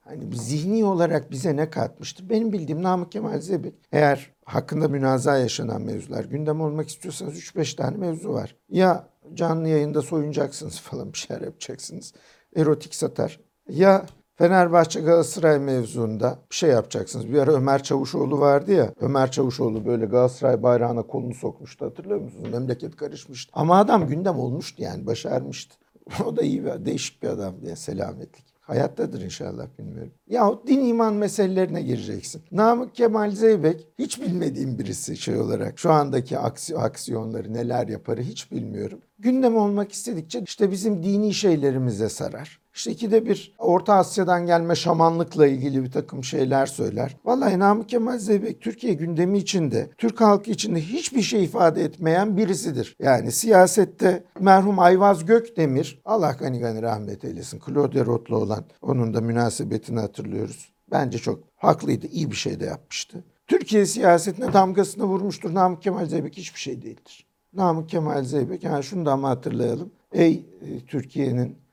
Hani 0.00 0.36
zihni 0.36 0.84
olarak 0.84 1.30
bize 1.30 1.56
ne 1.56 1.70
katmıştır? 1.70 2.30
Benim 2.30 2.52
bildiğim 2.52 2.82
Namık 2.82 3.12
Kemal 3.12 3.40
Zeybek 3.40 3.74
eğer 3.92 4.30
hakkında 4.44 4.88
münaza 4.88 5.38
yaşanan 5.38 5.82
mevzular 5.82 6.24
gündem 6.24 6.60
olmak 6.60 6.88
istiyorsanız 6.88 7.38
3-5 7.38 7.76
tane 7.76 7.96
mevzu 7.96 8.32
var. 8.32 8.56
Ya 8.68 9.08
canlı 9.34 9.68
yayında 9.68 10.02
soyunacaksınız 10.02 10.80
falan 10.80 11.12
bir 11.12 11.18
şeyler 11.18 11.42
yapacaksınız. 11.42 12.12
Erotik 12.56 12.94
satar. 12.94 13.40
Ya 13.68 14.06
Fenerbahçe 14.36 15.00
Galatasaray 15.00 15.58
mevzuunda 15.58 16.38
bir 16.50 16.56
şey 16.56 16.70
yapacaksınız. 16.70 17.28
Bir 17.28 17.38
ara 17.38 17.52
Ömer 17.52 17.82
Çavuşoğlu 17.82 18.40
vardı 18.40 18.72
ya. 18.72 18.92
Ömer 19.00 19.30
Çavuşoğlu 19.30 19.86
böyle 19.86 20.06
Galatasaray 20.06 20.62
bayrağına 20.62 21.02
kolunu 21.02 21.34
sokmuştu 21.34 21.86
hatırlıyor 21.86 22.20
musunuz? 22.20 22.48
Memleket 22.52 22.96
karışmıştı. 22.96 23.52
Ama 23.54 23.78
adam 23.78 24.08
gündem 24.08 24.38
olmuştu 24.38 24.82
yani 24.82 25.06
başarmıştı. 25.06 25.76
o 26.26 26.36
da 26.36 26.42
iyi 26.42 26.64
bir 26.64 26.84
değişik 26.84 27.22
bir 27.22 27.28
adam 27.28 27.54
diye 27.60 27.76
selametlik. 27.76 28.44
Hayattadır 28.60 29.20
inşallah 29.20 29.66
bilmiyorum. 29.78 30.12
Yahut 30.26 30.66
din 30.66 30.84
iman 30.84 31.14
meselelerine 31.14 31.82
gireceksin. 31.82 32.42
Namık 32.52 32.94
Kemal 32.94 33.30
Zeybek 33.30 33.88
hiç 33.98 34.20
bilmediğim 34.20 34.78
birisi 34.78 35.16
şey 35.16 35.36
olarak. 35.36 35.78
Şu 35.78 35.92
andaki 35.92 36.38
aksi, 36.38 36.78
aksiyonları 36.78 37.54
neler 37.54 37.88
yaparı 37.88 38.22
hiç 38.22 38.52
bilmiyorum. 38.52 39.00
Gündem 39.18 39.56
olmak 39.56 39.92
istedikçe 39.92 40.42
işte 40.46 40.70
bizim 40.70 41.02
dini 41.02 41.34
şeylerimize 41.34 42.08
sarar. 42.08 42.63
İşte 42.74 42.90
ikide 42.90 43.26
bir 43.26 43.54
Orta 43.58 43.94
Asya'dan 43.94 44.46
gelme 44.46 44.74
şamanlıkla 44.74 45.46
ilgili 45.46 45.84
bir 45.84 45.90
takım 45.90 46.24
şeyler 46.24 46.66
söyler. 46.66 47.16
Vallahi 47.24 47.58
Namık 47.58 47.88
Kemal 47.88 48.18
Zeybek 48.18 48.60
Türkiye 48.60 48.94
gündemi 48.94 49.38
içinde, 49.38 49.90
Türk 49.98 50.20
halkı 50.20 50.50
içinde 50.50 50.80
hiçbir 50.80 51.22
şey 51.22 51.44
ifade 51.44 51.84
etmeyen 51.84 52.36
birisidir. 52.36 52.96
Yani 53.02 53.32
siyasette 53.32 54.24
merhum 54.40 54.78
Ayvaz 54.78 55.24
Gökdemir, 55.24 56.02
Allah 56.04 56.36
gani 56.40 56.58
gani 56.58 56.82
rahmet 56.82 57.24
eylesin, 57.24 57.60
Claude 57.66 58.06
Roth'la 58.06 58.36
olan 58.36 58.64
onun 58.82 59.14
da 59.14 59.20
münasebetini 59.20 60.00
hatırlıyoruz. 60.00 60.72
Bence 60.90 61.18
çok 61.18 61.40
haklıydı, 61.56 62.06
iyi 62.06 62.30
bir 62.30 62.36
şey 62.36 62.60
de 62.60 62.64
yapmıştı. 62.64 63.24
Türkiye 63.46 63.86
siyasetine 63.86 64.52
damgasını 64.52 65.04
vurmuştur. 65.04 65.54
Namık 65.54 65.82
Kemal 65.82 66.06
Zeybek 66.06 66.36
hiçbir 66.36 66.60
şey 66.60 66.82
değildir. 66.82 67.26
Namık 67.52 67.88
Kemal 67.88 68.24
Zeybek, 68.24 68.64
yani 68.64 68.84
şunu 68.84 69.06
da 69.06 69.12
ama 69.12 69.28
hatırlayalım. 69.28 69.90
Ey 70.12 70.46
e, 70.62 70.80
Türkiye'nin 70.86 71.63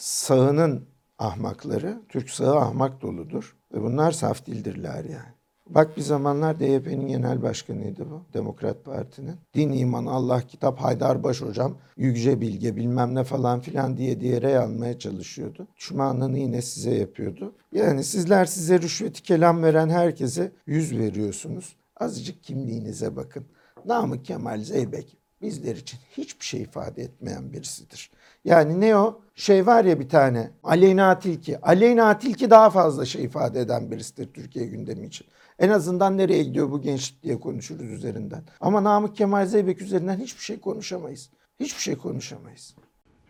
sağının 0.00 0.86
ahmakları, 1.18 2.02
Türk 2.08 2.30
sağı 2.30 2.56
ahmak 2.56 3.02
doludur. 3.02 3.56
Ve 3.72 3.82
bunlar 3.82 4.12
saf 4.12 4.46
dildirler 4.46 5.04
yani. 5.04 5.34
Bak 5.66 5.96
bir 5.96 6.02
zamanlar 6.02 6.60
DYP'nin 6.60 7.08
genel 7.08 7.42
başkanıydı 7.42 8.10
bu. 8.10 8.22
Demokrat 8.34 8.84
Parti'nin. 8.84 9.36
Din, 9.54 9.72
iman, 9.72 10.06
Allah, 10.06 10.40
kitap, 10.40 10.78
Haydarbaş 10.78 11.42
hocam, 11.42 11.76
Yüce 11.96 12.40
Bilge 12.40 12.76
bilmem 12.76 13.14
ne 13.14 13.24
falan 13.24 13.60
filan 13.60 13.96
diye 13.96 14.20
diye 14.20 14.42
rey 14.42 14.58
almaya 14.58 14.98
çalışıyordu. 14.98 15.68
Düşmanlığını 15.76 16.38
yine 16.38 16.62
size 16.62 16.94
yapıyordu. 16.94 17.54
Yani 17.72 18.04
sizler 18.04 18.44
size 18.44 18.80
rüşveti 18.80 19.22
kelam 19.22 19.62
veren 19.62 19.88
herkese 19.88 20.52
yüz 20.66 20.98
veriyorsunuz. 20.98 21.76
Azıcık 21.96 22.44
kimliğinize 22.44 23.16
bakın. 23.16 23.46
Namık 23.86 24.24
Kemal 24.24 24.60
Zeybek 24.60 25.19
bizler 25.42 25.76
için 25.76 26.00
hiçbir 26.16 26.44
şey 26.44 26.62
ifade 26.62 27.02
etmeyen 27.02 27.52
birisidir. 27.52 28.10
Yani 28.44 28.80
ne 28.80 28.96
o? 28.96 29.20
Şey 29.34 29.66
var 29.66 29.84
ya 29.84 30.00
bir 30.00 30.08
tane 30.08 30.50
Aleyna 30.62 31.18
Tilki. 31.18 31.60
Aleyna 31.60 32.18
Tilki 32.18 32.50
daha 32.50 32.70
fazla 32.70 33.04
şey 33.04 33.24
ifade 33.24 33.60
eden 33.60 33.90
birisidir 33.90 34.32
Türkiye 34.34 34.66
gündemi 34.66 35.06
için. 35.06 35.26
En 35.58 35.68
azından 35.68 36.18
nereye 36.18 36.42
gidiyor 36.42 36.70
bu 36.70 36.80
gençlik 36.82 37.22
diye 37.22 37.40
konuşuruz 37.40 37.90
üzerinden. 37.90 38.42
Ama 38.60 38.84
Namık 38.84 39.16
Kemal 39.16 39.46
Zeybek 39.46 39.82
üzerinden 39.82 40.18
hiçbir 40.18 40.42
şey 40.42 40.60
konuşamayız. 40.60 41.30
Hiçbir 41.60 41.82
şey 41.82 41.96
konuşamayız. 41.96 42.74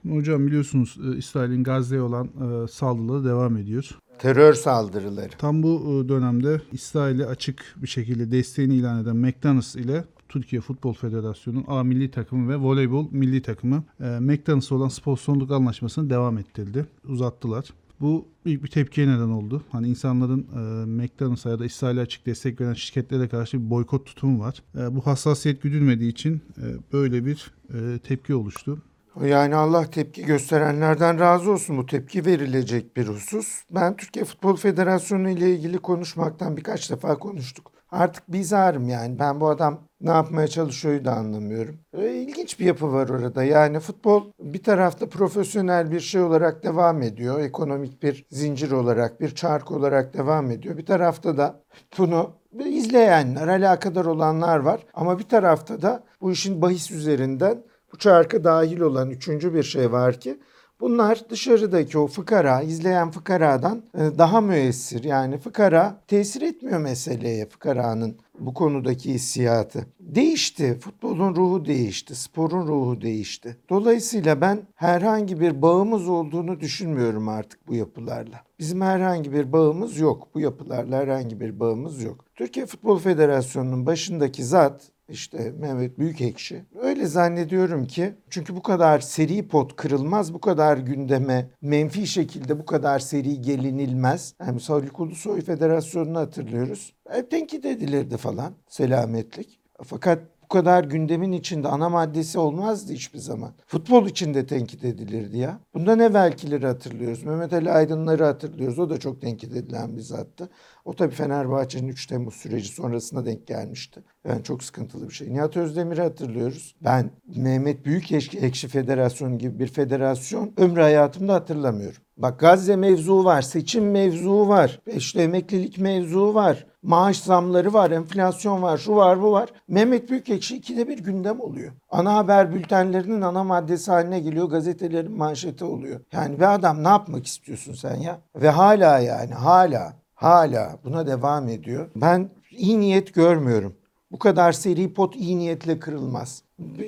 Hocam 0.08 0.46
biliyorsunuz 0.46 0.98
e, 1.04 1.16
İsrail'in 1.16 1.64
Gazze'ye 1.64 2.02
olan 2.02 2.26
e, 2.26 2.68
saldırıları 2.68 3.24
devam 3.24 3.56
ediyor. 3.56 3.98
Terör 4.18 4.54
saldırıları. 4.54 5.30
Tam 5.38 5.62
bu 5.62 6.02
e, 6.04 6.08
dönemde 6.08 6.60
İsrail'e 6.72 7.26
açık 7.26 7.74
bir 7.76 7.88
şekilde 7.88 8.30
desteğini 8.30 8.74
ilan 8.74 9.02
eden 9.02 9.16
McDonald's 9.16 9.76
ile 9.76 10.04
Türkiye 10.30 10.62
Futbol 10.62 10.92
Federasyonu'nun 10.92 11.64
A 11.68 11.84
milli 11.84 12.10
takımı 12.10 12.48
ve 12.48 12.56
voleybol 12.56 13.06
milli 13.10 13.42
takımı 13.42 13.84
e, 14.00 14.04
McDonald's'a 14.04 14.74
olan 14.74 14.88
sponsorluk 14.88 15.50
anlaşmasını 15.50 16.10
devam 16.10 16.38
ettirdi. 16.38 16.86
Uzattılar. 17.08 17.64
Bu 18.00 18.26
büyük 18.44 18.64
bir 18.64 18.68
tepkiye 18.68 19.06
neden 19.06 19.28
oldu. 19.28 19.62
Hani 19.70 19.88
insanların 19.88 20.46
e, 20.54 20.86
McDonald's'a 20.86 21.50
ya 21.50 21.58
da 21.58 21.64
İsrail'e 21.64 22.00
açık 22.00 22.26
destek 22.26 22.60
veren 22.60 22.74
şirketlere 22.74 23.28
karşı 23.28 23.64
bir 23.64 23.70
boykot 23.70 24.06
tutumu 24.06 24.40
var. 24.40 24.62
E, 24.78 24.96
bu 24.96 25.06
hassasiyet 25.06 25.62
güdülmediği 25.62 26.10
için 26.10 26.42
e, 26.58 26.64
böyle 26.92 27.26
bir 27.26 27.52
e, 27.74 27.98
tepki 27.98 28.34
oluştu. 28.34 28.82
Yani 29.24 29.54
Allah 29.54 29.90
tepki 29.90 30.24
gösterenlerden 30.24 31.18
razı 31.18 31.50
olsun. 31.50 31.78
Bu 31.78 31.86
tepki 31.86 32.26
verilecek 32.26 32.96
bir 32.96 33.06
husus. 33.06 33.62
Ben 33.70 33.96
Türkiye 33.96 34.24
Futbol 34.24 34.56
Federasyonu 34.56 35.30
ile 35.30 35.54
ilgili 35.54 35.78
konuşmaktan 35.78 36.56
birkaç 36.56 36.90
defa 36.90 37.18
konuştuk. 37.18 37.79
Artık 37.92 38.32
bizarım 38.32 38.88
yani. 38.88 39.18
Ben 39.18 39.40
bu 39.40 39.48
adam 39.48 39.80
ne 40.00 40.10
yapmaya 40.10 40.48
çalışıyor 40.48 41.04
da 41.04 41.12
anlamıyorum. 41.12 41.78
Ee, 41.92 42.12
İlginç 42.12 42.60
bir 42.60 42.64
yapı 42.64 42.92
var 42.92 43.08
orada. 43.08 43.44
Yani 43.44 43.80
futbol 43.80 44.24
bir 44.40 44.62
tarafta 44.62 45.08
profesyonel 45.08 45.90
bir 45.90 46.00
şey 46.00 46.22
olarak 46.22 46.62
devam 46.62 47.02
ediyor. 47.02 47.40
Ekonomik 47.40 48.02
bir 48.02 48.26
zincir 48.30 48.70
olarak, 48.70 49.20
bir 49.20 49.34
çark 49.34 49.70
olarak 49.70 50.14
devam 50.14 50.50
ediyor. 50.50 50.76
Bir 50.76 50.86
tarafta 50.86 51.36
da 51.36 51.60
bunu 51.98 52.32
izleyenler, 52.66 53.48
alakadar 53.48 54.04
olanlar 54.04 54.58
var. 54.58 54.80
Ama 54.94 55.18
bir 55.18 55.28
tarafta 55.28 55.82
da 55.82 56.04
bu 56.20 56.32
işin 56.32 56.62
bahis 56.62 56.90
üzerinden 56.90 57.62
bu 57.92 57.98
çarka 57.98 58.44
dahil 58.44 58.80
olan 58.80 59.10
üçüncü 59.10 59.54
bir 59.54 59.62
şey 59.62 59.92
var 59.92 60.20
ki 60.20 60.40
bunlar 60.80 61.30
dışarıdaki 61.30 61.98
o 61.98 62.06
fıkara, 62.06 62.62
izleyen 62.62 63.10
fıkaradan 63.10 63.82
e, 63.94 64.18
daha 64.18 64.40
müessir. 64.40 65.04
Yani 65.04 65.38
fıkara 65.38 66.00
tesir 66.06 66.42
etmiyor 66.42 66.80
meseleye 66.80 67.46
fıkaranın 67.46 68.16
bu 68.40 68.54
konudaki 68.54 69.14
hissiyatı. 69.14 69.86
Değişti. 70.00 70.78
Futbolun 70.80 71.36
ruhu 71.36 71.64
değişti. 71.64 72.14
Sporun 72.14 72.66
ruhu 72.68 73.00
değişti. 73.00 73.56
Dolayısıyla 73.70 74.40
ben 74.40 74.58
herhangi 74.74 75.40
bir 75.40 75.62
bağımız 75.62 76.08
olduğunu 76.08 76.60
düşünmüyorum 76.60 77.28
artık 77.28 77.68
bu 77.68 77.74
yapılarla. 77.74 78.40
Bizim 78.58 78.80
herhangi 78.80 79.32
bir 79.32 79.52
bağımız 79.52 79.98
yok. 79.98 80.28
Bu 80.34 80.40
yapılarla 80.40 80.96
herhangi 80.96 81.40
bir 81.40 81.60
bağımız 81.60 82.02
yok. 82.02 82.24
Türkiye 82.34 82.66
Futbol 82.66 82.98
Federasyonu'nun 82.98 83.86
başındaki 83.86 84.44
zat 84.44 84.82
işte 85.10 85.52
Mehmet 85.58 85.98
Büyükekşi. 85.98 86.64
Öyle 86.82 87.06
zannediyorum 87.06 87.86
ki 87.86 88.14
çünkü 88.30 88.56
bu 88.56 88.62
kadar 88.62 89.00
seri 89.00 89.48
pot 89.48 89.76
kırılmaz, 89.76 90.34
bu 90.34 90.40
kadar 90.40 90.78
gündeme 90.78 91.50
menfi 91.62 92.06
şekilde 92.06 92.58
bu 92.58 92.66
kadar 92.66 92.98
seri 92.98 93.40
gelinilmez. 93.40 94.34
Yani 94.40 94.52
mesela 94.52 94.82
Ulusoy 94.98 95.40
Federasyonu'nu 95.40 96.18
hatırlıyoruz. 96.18 96.94
Hep 97.10 97.30
tenkit 97.30 97.64
edilirdi 97.64 98.16
falan 98.16 98.52
selametlik. 98.68 99.60
Fakat 99.84 100.18
kadar 100.50 100.84
gündemin 100.84 101.32
içinde 101.32 101.68
ana 101.68 101.88
maddesi 101.88 102.38
olmazdı 102.38 102.92
hiçbir 102.92 103.18
zaman. 103.18 103.52
Futbol 103.66 104.06
içinde 104.06 104.46
tenkit 104.46 104.84
edilirdi 104.84 105.38
ya. 105.38 105.60
Bundan 105.74 105.98
evvelkileri 105.98 106.66
hatırlıyoruz. 106.66 107.24
Mehmet 107.24 107.52
Ali 107.52 107.70
Aydınları 107.70 108.24
hatırlıyoruz. 108.24 108.78
O 108.78 108.90
da 108.90 108.98
çok 108.98 109.20
tenkit 109.20 109.56
edilen 109.56 109.96
bir 109.96 110.02
zattı. 110.02 110.48
O 110.84 110.96
tabii 110.96 111.14
Fenerbahçe'nin 111.14 111.88
3 111.88 112.06
Temmuz 112.06 112.34
süreci 112.34 112.68
sonrasında 112.68 113.26
denk 113.26 113.46
gelmişti. 113.46 114.02
Yani 114.28 114.42
çok 114.42 114.62
sıkıntılı 114.62 115.08
bir 115.08 115.14
şey. 115.14 115.32
Nihat 115.32 115.56
Özdemir'i 115.56 116.00
hatırlıyoruz. 116.00 116.74
Ben 116.80 117.10
Mehmet 117.36 117.86
Büyükekşi 117.86 118.68
Federasyonu 118.68 119.38
gibi 119.38 119.58
bir 119.58 119.66
federasyon 119.66 120.52
ömrü 120.56 120.80
hayatımda 120.80 121.34
hatırlamıyorum. 121.34 122.02
Bak 122.16 122.40
Gazze 122.40 122.76
mevzu 122.76 123.24
var, 123.24 123.42
seçim 123.42 123.90
mevzu 123.90 124.48
var, 124.48 124.80
işte 124.96 125.22
emeklilik 125.22 125.78
mevzu 125.78 126.34
var, 126.34 126.66
maaş 126.82 127.20
zamları 127.20 127.72
var, 127.72 127.90
enflasyon 127.90 128.62
var, 128.62 128.78
şu 128.78 128.96
var 128.96 129.22
bu 129.22 129.32
var. 129.32 129.48
Mehmet 129.68 130.10
Büyükekşi 130.10 130.56
ikide 130.56 130.88
bir 130.88 130.98
gündem 130.98 131.40
oluyor. 131.40 131.72
Ana 131.90 132.16
haber 132.16 132.54
bültenlerinin 132.54 133.20
ana 133.20 133.44
maddesi 133.44 133.90
haline 133.90 134.20
geliyor, 134.20 134.48
gazetelerin 134.48 135.12
manşeti 135.12 135.64
oluyor. 135.64 136.00
Yani 136.12 136.36
bir 136.36 136.54
adam 136.54 136.84
ne 136.84 136.88
yapmak 136.88 137.26
istiyorsun 137.26 137.72
sen 137.72 137.96
ya? 137.96 138.18
Ve 138.36 138.50
hala 138.50 138.98
yani 138.98 139.34
hala, 139.34 139.92
hala 140.14 140.78
buna 140.84 141.06
devam 141.06 141.48
ediyor. 141.48 141.90
Ben 141.96 142.30
iyi 142.50 142.80
niyet 142.80 143.14
görmüyorum. 143.14 143.74
Bu 144.12 144.18
kadar 144.18 144.52
seri 144.52 144.94
pot 144.94 145.16
iyi 145.16 145.38
niyetle 145.38 145.78
kırılmaz. 145.78 146.42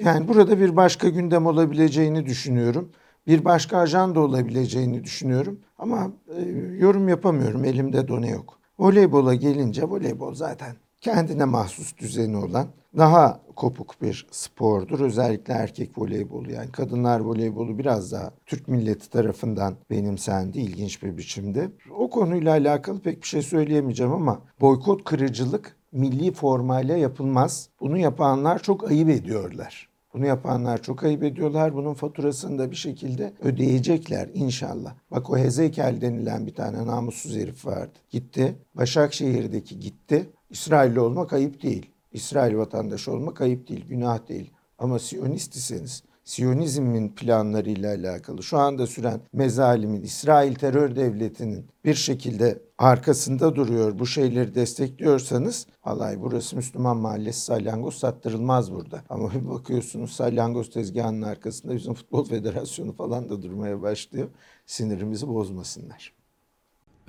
Yani 0.05 0.29
burada 0.29 0.61
bir 0.61 0.77
başka 0.77 1.09
gündem 1.09 1.47
olabileceğini 1.47 2.27
düşünüyorum. 2.27 2.93
Bir 3.27 3.45
başka 3.45 3.79
ajanda 3.79 4.21
olabileceğini 4.21 5.05
düşünüyorum. 5.05 5.61
Ama 5.79 6.11
e, 6.37 6.41
yorum 6.79 7.09
yapamıyorum. 7.09 7.65
Elimde 7.65 8.09
done 8.09 8.31
yok. 8.31 8.59
Voleybola 8.83 9.35
gelince 9.35 9.83
voleybol 9.85 10.35
zaten 10.35 10.77
kendine 11.01 11.45
mahsus 11.45 11.97
düzeni 11.99 12.37
olan 12.37 12.67
daha 12.99 13.41
kopuk 13.57 14.03
bir 14.03 14.27
spordur. 14.31 15.01
Özellikle 15.01 15.55
erkek 15.55 15.99
voleybolu 15.99 16.53
yani 16.53 16.73
kadınlar 16.73 17.21
voleybolu 17.21 17.79
biraz 17.79 18.13
daha 18.13 18.31
Türk 18.47 18.69
milleti 18.69 19.11
tarafından 19.11 19.75
benimsendi 19.91 20.59
ilginç 20.59 21.03
bir 21.03 21.17
biçimde. 21.17 21.71
O 21.99 22.11
konuyla 22.11 22.53
alakalı 22.53 23.01
pek 23.01 23.23
bir 23.23 23.27
şey 23.27 23.43
söyleyemeyeceğim 23.43 24.13
ama 24.13 24.41
boykot 24.61 25.05
kırıcılık 25.05 25.77
milli 25.93 26.33
formayla 26.33 26.97
yapılmaz. 26.97 27.69
Bunu 27.81 27.99
yapanlar 27.99 28.63
çok 28.63 28.91
ayıp 28.91 29.09
ediyorlar. 29.09 29.92
Bunu 30.15 30.27
yapanlar 30.27 30.83
çok 30.83 31.05
ayıp 31.05 31.23
ediyorlar. 31.23 31.75
Bunun 31.75 31.95
faturasını 31.95 32.59
da 32.59 32.71
bir 32.71 32.77
şekilde 32.77 33.33
ödeyecekler 33.43 34.29
inşallah. 34.35 34.95
Bak 35.11 35.31
o 35.31 35.39
Hezekel 35.39 36.01
denilen 36.01 36.47
bir 36.47 36.55
tane 36.55 36.87
namussuz 36.87 37.37
herif 37.37 37.67
vardı. 37.67 37.99
Gitti. 38.11 38.55
Başakşehir'deki 38.75 39.81
gitti. 39.81 40.31
İsrailli 40.51 41.01
olmak 41.01 41.33
ayıp 41.33 41.63
değil. 41.63 41.91
İsrail 42.13 42.57
vatandaşı 42.57 43.13
olmak 43.13 43.41
ayıp 43.41 43.69
değil, 43.69 43.87
günah 43.89 44.29
değil. 44.29 44.51
Ama 44.79 44.99
Siyonist 44.99 45.57
iseniz, 45.57 46.03
Siyonizmin 46.25 47.09
planlarıyla 47.09 47.95
alakalı 47.95 48.43
şu 48.43 48.59
anda 48.59 48.87
süren 48.87 49.21
mezalimin, 49.33 50.03
İsrail 50.03 50.55
terör 50.55 50.97
devletinin 50.97 51.67
bir 51.85 51.95
şekilde 51.95 52.59
arkasında 52.83 53.57
duruyor, 53.57 53.99
bu 53.99 54.07
şeyleri 54.07 54.55
destekliyorsanız 54.55 55.67
alay 55.85 56.21
burası 56.21 56.57
Müslüman 56.57 56.97
mahallesi 56.97 57.41
salyangoz 57.41 57.95
sattırılmaz 57.95 58.73
burada. 58.73 59.05
Ama 59.09 59.31
bir 59.35 59.49
bakıyorsunuz 59.49 60.13
salyangoz 60.13 60.71
tezgahının 60.71 61.23
arkasında 61.23 61.75
bizim 61.75 61.95
Futbol 61.95 62.25
Federasyonu 62.25 62.93
falan 62.93 63.29
da 63.29 63.43
durmaya 63.43 63.83
başlıyor. 63.83 64.29
Sinirimizi 64.67 65.29
bozmasınlar. 65.29 66.13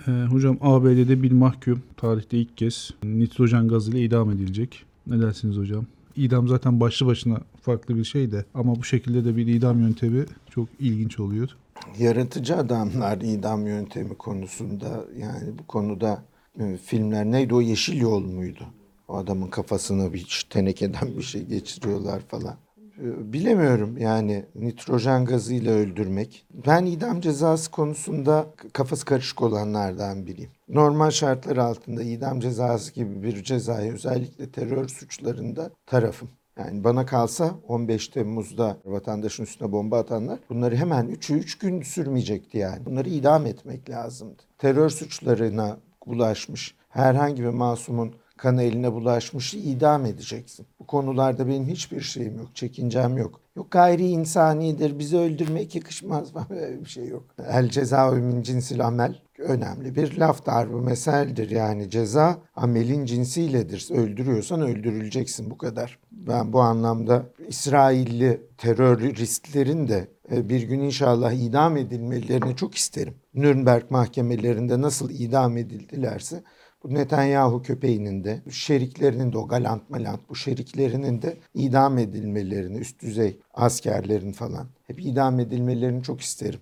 Ee, 0.08 0.12
hocam 0.12 0.58
ABD'de 0.62 1.24
bir 1.24 1.32
mahkum 1.32 1.84
tarihte 1.98 2.38
ilk 2.38 2.58
kez 2.58 2.92
nitrojen 3.04 3.68
gazıyla 3.68 4.00
idam 4.00 4.32
edilecek. 4.32 4.86
Ne 5.08 5.22
dersiniz 5.22 5.58
hocam? 5.58 5.86
İdam 6.16 6.48
zaten 6.48 6.80
başlı 6.80 7.06
başına 7.06 7.40
farklı 7.62 7.96
bir 7.96 8.04
şey 8.04 8.32
de 8.32 8.46
ama 8.54 8.76
bu 8.76 8.84
şekilde 8.84 9.26
de 9.26 9.36
bir 9.38 9.48
idam 9.48 9.80
yöntemi 9.80 10.26
çok 10.50 10.68
ilginç 10.80 11.20
oluyor. 11.20 11.50
Yaratıcı 11.98 12.58
adamlar 12.58 13.18
idam 13.18 13.68
yöntemi 13.68 14.16
konusunda 14.18 15.06
yani 15.18 15.58
bu 15.60 15.68
konuda 15.68 16.24
e, 16.60 16.78
filmler 16.78 17.26
neydi 17.26 17.56
o 17.56 17.62
Yeşil 17.62 18.02
Yol 18.02 18.26
muydu? 18.26 18.68
O 19.08 19.16
adamın 19.18 19.48
kafasına 19.48 20.14
bir 20.14 20.48
tenekeden 20.50 21.18
bir 21.18 21.24
şey 21.24 21.46
geçiriyorlar 21.46 22.20
falan. 22.20 22.56
E, 23.00 23.34
Bilemiyorum 23.34 23.98
yani 23.98 24.46
nitrojen 24.56 25.26
gazıyla 25.26 25.72
öldürmek. 25.74 26.46
Ben 26.68 26.86
idam 26.86 27.22
cezası 27.22 27.72
konusunda 27.72 28.46
kafası 28.74 29.06
karışık 29.06 29.42
olanlardan 29.42 30.26
biriyim. 30.28 30.52
Normal 30.70 31.12
şartlar 31.12 31.58
altında 31.58 32.04
idam 32.04 32.40
cezası 32.40 32.94
gibi 32.94 33.24
bir 33.24 33.44
cezaya 33.44 33.94
özellikle 33.94 34.52
terör 34.52 34.88
suçlarında 34.88 35.72
tarafım. 35.86 36.30
Yani 36.58 36.84
bana 36.84 37.06
kalsa 37.06 37.56
15 37.68 38.08
Temmuz'da 38.08 38.78
vatandaşın 38.86 39.44
üstüne 39.44 39.72
bomba 39.72 40.00
atanlar 40.00 40.40
bunları 40.50 40.76
hemen 40.76 41.06
3'ü 41.10 41.34
3 41.34 41.58
gün 41.58 41.82
sürmeyecekti 41.82 42.58
yani. 42.58 42.86
Bunları 42.86 43.10
idam 43.10 43.46
etmek 43.46 43.90
lazımdı. 43.90 44.44
Terör 44.58 44.90
suçlarına 44.90 45.78
bulaşmış 46.08 46.76
herhangi 46.90 47.44
bir 47.44 47.50
masumun 47.50 48.16
kanı 48.44 48.64
eline 48.64 48.94
bulaşmış 48.94 49.54
idam 49.54 50.06
edeceksin. 50.06 50.66
Bu 50.80 50.88
konularda 50.88 51.48
benim 51.48 51.68
hiçbir 51.68 52.02
şeyim 52.02 52.38
yok, 52.38 52.56
çekincem 52.56 53.18
yok. 53.18 53.40
Yok 53.56 53.72
gayri 53.72 54.08
insanidir, 54.08 55.00
bizi 55.00 55.18
öldürmek 55.18 55.76
yakışmaz 55.76 56.34
falan 56.34 56.48
bir 56.84 56.90
şey 56.90 57.08
yok. 57.08 57.24
El 57.50 57.70
ceza 57.70 58.12
min 58.12 58.42
cinsil 58.42 58.86
amel 58.86 59.16
önemli 59.40 59.96
bir 59.96 60.18
laf 60.18 60.46
darbu 60.46 60.82
meseldir 60.82 61.50
yani 61.50 61.90
ceza 61.90 62.38
amelin 62.56 63.06
cinsiyledir. 63.06 63.88
Öldürüyorsan 63.92 64.62
öldürüleceksin 64.62 65.50
bu 65.50 65.58
kadar. 65.58 66.00
Ben 66.12 66.54
bu 66.54 66.62
anlamda 66.62 67.26
İsrailli 67.48 68.42
teröristlerin 68.58 69.88
de 69.88 70.08
e, 70.32 70.50
bir 70.50 70.64
gün 70.64 70.80
inşallah 70.80 71.32
idam 71.32 71.78
edilmelerini 71.78 72.56
çok 72.56 72.76
isterim. 72.76 73.14
Nürnberg 73.34 73.84
mahkemelerinde 73.92 74.82
nasıl 74.82 75.10
idam 75.10 75.58
edildilerse 75.58 76.44
bu 76.84 76.94
Netanyahu 76.94 77.62
köpeğinin 77.62 78.24
de, 78.24 78.42
şeriklerinin 78.52 79.34
de 79.34 79.38
o 79.38 79.48
galant 79.48 79.90
malant 79.90 80.20
bu 80.30 80.36
şeriklerinin 80.36 81.22
de 81.22 81.38
idam 81.54 81.98
edilmelerini, 81.98 82.78
üst 82.78 83.02
düzey 83.02 83.38
askerlerin 83.54 84.32
falan 84.32 84.68
hep 84.88 85.00
idam 85.00 85.40
edilmelerini 85.40 86.04
çok 86.04 86.22
isterim. 86.22 86.60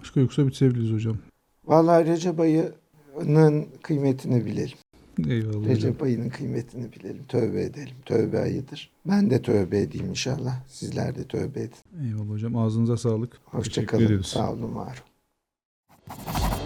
Başka 0.00 0.20
yoksa 0.20 0.46
bitirebiliriz 0.46 0.92
hocam. 0.92 1.18
Vallahi 1.64 2.06
Recep 2.06 2.40
ayının 2.40 3.66
kıymetini 3.82 4.46
bilelim. 4.46 4.78
Eyvallah 5.28 5.54
hocam. 5.54 5.64
Recep 5.64 6.02
ayının 6.02 6.28
kıymetini 6.28 6.92
bilelim. 6.92 7.24
Tövbe 7.28 7.62
edelim. 7.62 7.96
Tövbe 8.06 8.38
ayıdır. 8.38 8.90
Ben 9.06 9.30
de 9.30 9.42
tövbe 9.42 9.80
edeyim 9.80 10.10
inşallah. 10.10 10.66
Sizler 10.68 11.14
de 11.14 11.24
tövbe 11.24 11.60
edin. 11.60 12.06
Eyvallah 12.06 12.30
hocam. 12.30 12.56
Ağzınıza 12.56 12.96
sağlık. 12.96 13.40
Hoşçakalın. 13.44 14.22
Sağ 14.22 14.52
olun, 14.52 14.74
var 14.74 15.02
olun. 16.06 16.59